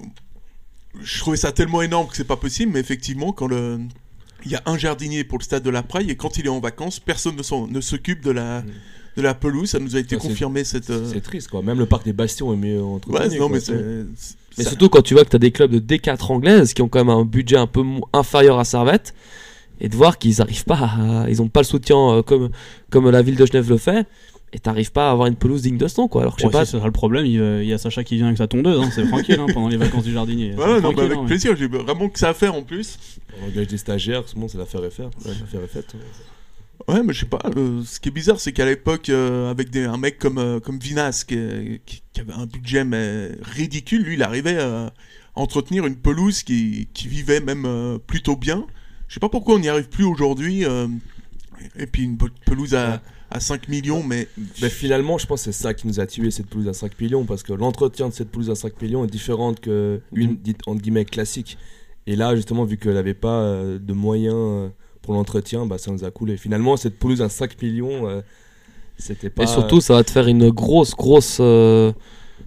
[1.01, 3.79] je trouvais ça tellement énorme que c'est pas possible, mais effectivement, quand le.
[4.45, 6.49] Il y a un jardinier pour le stade de la Praille et quand il est
[6.49, 8.63] en vacances, personne ne s'occupe de la,
[9.17, 9.69] de la pelouse.
[9.71, 10.89] Ça nous a été c'est- confirmé cette.
[10.91, 11.61] euh, C'est triste quoi.
[11.61, 13.19] Même le parc des Bastions est mieux entretenu.
[13.19, 13.49] Ouais, non, quoi.
[13.49, 13.73] mais c'est.
[14.57, 16.81] Mais ça- surtout quand tu vois que tu as des clubs de D4 anglaises qui
[16.81, 17.83] ont quand même un budget un peu
[18.13, 19.13] inférieur à Servette
[19.81, 22.49] et de voir qu'ils n'arrivent pas à, ils ont pas le soutien euh, comme
[22.89, 24.07] comme la ville de Genève le fait
[24.53, 26.47] et t'arrives pas à avoir une pelouse digne de ce nom quoi alors que je
[26.47, 28.25] Ouais, sais pas si ce sera le problème, il, euh, y a Sacha qui vient
[28.27, 30.53] avec sa tondeuse, hein, c'est tranquille hein, pendant les vacances du jardinier.
[30.55, 32.63] Voilà, C'est non, mais tranquille, avec hein, plaisir, j'ai vraiment que ça à faire en
[32.63, 32.97] plus.
[33.41, 35.07] On engage des stagiaires, tout le monde, c'est l'affaire est faite.
[35.25, 35.95] L'affaire est faite.
[36.87, 37.39] Ouais, mais je sais pas.
[37.55, 40.59] le- ce qui est bizarre, c'est qu'à l'époque, euh, avec des, un mec comme, euh,
[40.59, 44.91] comme Vinas, qui, qui- qui avait un budget mais ridicule, lui, il arrivait à
[45.35, 48.65] entretenir une pelouse qui, qui vivait même euh, plutôt bien.
[49.07, 50.65] Je sais pas pourquoi on n'y arrive plus aujourd'hui.
[50.65, 50.87] euh,
[51.77, 53.01] et puis une pe- pelouse à,
[53.31, 54.27] à 5 millions, mais.
[54.61, 56.99] Mais finalement, je pense que c'est ça qui nous a tué cette pelouse à 5
[56.99, 60.61] millions parce que l'entretien de cette pelouse à 5 millions est différente que une dite
[60.67, 61.57] entre guillemets classique.
[62.07, 64.69] Et là, justement, vu qu'elle n'avait pas euh, de moyens euh,
[65.01, 66.37] pour l'entretien, bah, ça nous a coulé.
[66.37, 68.21] Finalement, cette pelouse à 5 millions, euh,
[68.97, 69.43] c'était pas.
[69.43, 71.91] et surtout ça va te faire une grosse grosse euh,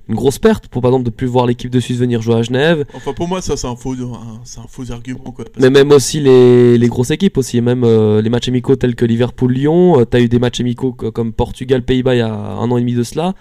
[0.08, 2.42] une grosse perte pour par exemple de plus voir l'équipe de Suisse venir jouer à
[2.42, 5.44] Genève Enfin, pour moi, ça, c'est un faux, un- c'est un faux argument, quoi.
[5.58, 9.04] mais même aussi les, les grosses équipes aussi, même euh, les matchs amicaux tels que
[9.04, 12.76] Liverpool-Lyon, euh, t'as eu des matchs amicaux co- comme Portugal-Pays-Bas il y a un an
[12.76, 13.34] et demi de cela,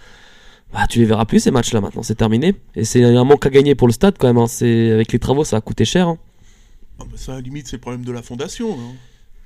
[0.74, 2.56] bah tu les verras plus ces matchs-là maintenant, c'est terminé.
[2.76, 4.48] Et c'est un manque à gagner pour le stade quand même, hein.
[4.48, 6.08] c'est, avec les travaux ça a coûté cher.
[6.08, 6.18] hein.
[7.00, 8.70] Ah, bah, ça, à la limite, c'est le problème de la fondation.
[8.70, 8.94] non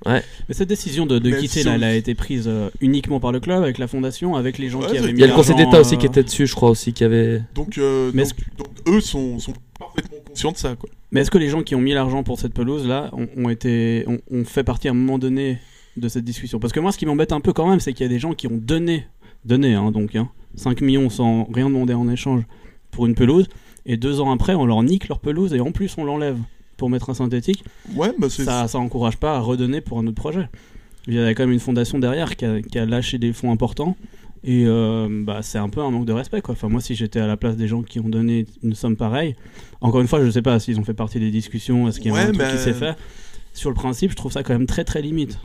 [0.05, 0.21] Ouais.
[0.47, 3.31] Mais cette décision de, quitter, si là, on- elle a été prise euh, uniquement par
[3.31, 5.27] le club, avec la fondation, avec les gens Ouais, qui avaient mis Il y a
[5.27, 7.41] le Conseil l'argent, d'État aussi euh, qui était dessus, je crois aussi, qui avait...
[7.55, 10.89] Donc, euh, Mais donc, donc, eux sont, sont parfaitement conscients de ça, quoi.
[11.11, 13.49] Mais est-ce que les gens qui ont mis l'argent pour cette pelouse là ont, ont
[13.49, 15.59] été ont, ont fait partie à un moment donné
[15.97, 16.59] de cette discussion?
[16.59, 18.19] Parce que moi, ce qui m'embête un peu quand même, c'est qu'il y a des
[18.19, 19.07] gens qui ont donné,
[19.45, 22.43] donné hein, donc hein, 5 millions sans rien demander en échange
[22.91, 23.47] pour une pelouse,
[23.85, 26.37] et deux ans après, on leur nique leur pelouse et en plus on l'enlève
[26.77, 27.63] pour mettre un synthétique.
[27.95, 28.29] Ouais, bah.
[28.29, 30.47] Ça, ça encourage pas à redonner pour un autre projet.
[31.07, 33.51] Il y a quand même une fondation derrière qui a, qui a lâché des fonds
[33.51, 33.95] importants.
[34.43, 36.41] Et euh, bah, c'est un peu un manque de respect.
[36.41, 36.53] Quoi.
[36.53, 39.35] Enfin, moi, si j'étais à la place des gens qui ont donné une somme pareille,
[39.81, 42.13] encore une fois, je sais pas s'ils ont fait partie des discussions, est-ce qu'il y
[42.13, 42.95] a Ouais, un truc mais- qui s'est fait.
[43.53, 45.39] Sur le principe, je trouve ça quand même très très limite.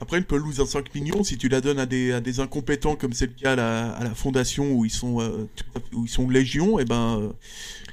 [0.00, 2.96] Après, une pelouse à 5 millions, si tu la donnes à des, à des incompétents,
[2.96, 5.46] comme c'est le cas à la, à la fondation où ils sont, euh,
[5.94, 7.28] où ils sont légion, et ben, euh,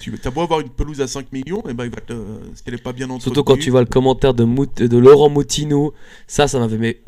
[0.01, 2.13] tu as beau avoir une pelouse à 5 millions, et ben, il va te,
[2.55, 3.23] si elle est pas bien entretenue.
[3.35, 5.93] Surtout quand tu vois le commentaire de, Mout- de Laurent Moutino,
[6.27, 6.99] ça, ça m'avait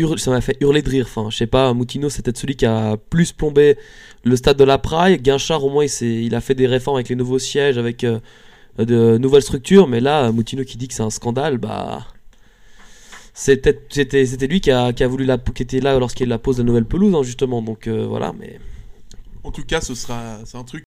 [0.42, 1.08] fait hurler de rire.
[1.10, 3.78] Enfin, je sais pas, Moutino, c'était celui qui a plus plombé
[4.24, 5.18] le stade de la Praille.
[5.18, 8.20] Guinchard, au moins, il, il a fait des réformes avec les nouveaux sièges, avec euh,
[8.80, 9.90] de nouvelles structures.
[9.90, 12.08] Mais là, Moutino qui dit que c'est un scandale, bah.
[13.38, 16.40] C'était, c'était, c'était lui qui a, qui a voulu la, qui était là lorsqu'il la
[16.40, 17.62] pose de la nouvelle pelouse, hein, justement.
[17.62, 18.60] Donc euh, voilà, mais.
[19.44, 20.86] En tout cas, ce sera, c'est un truc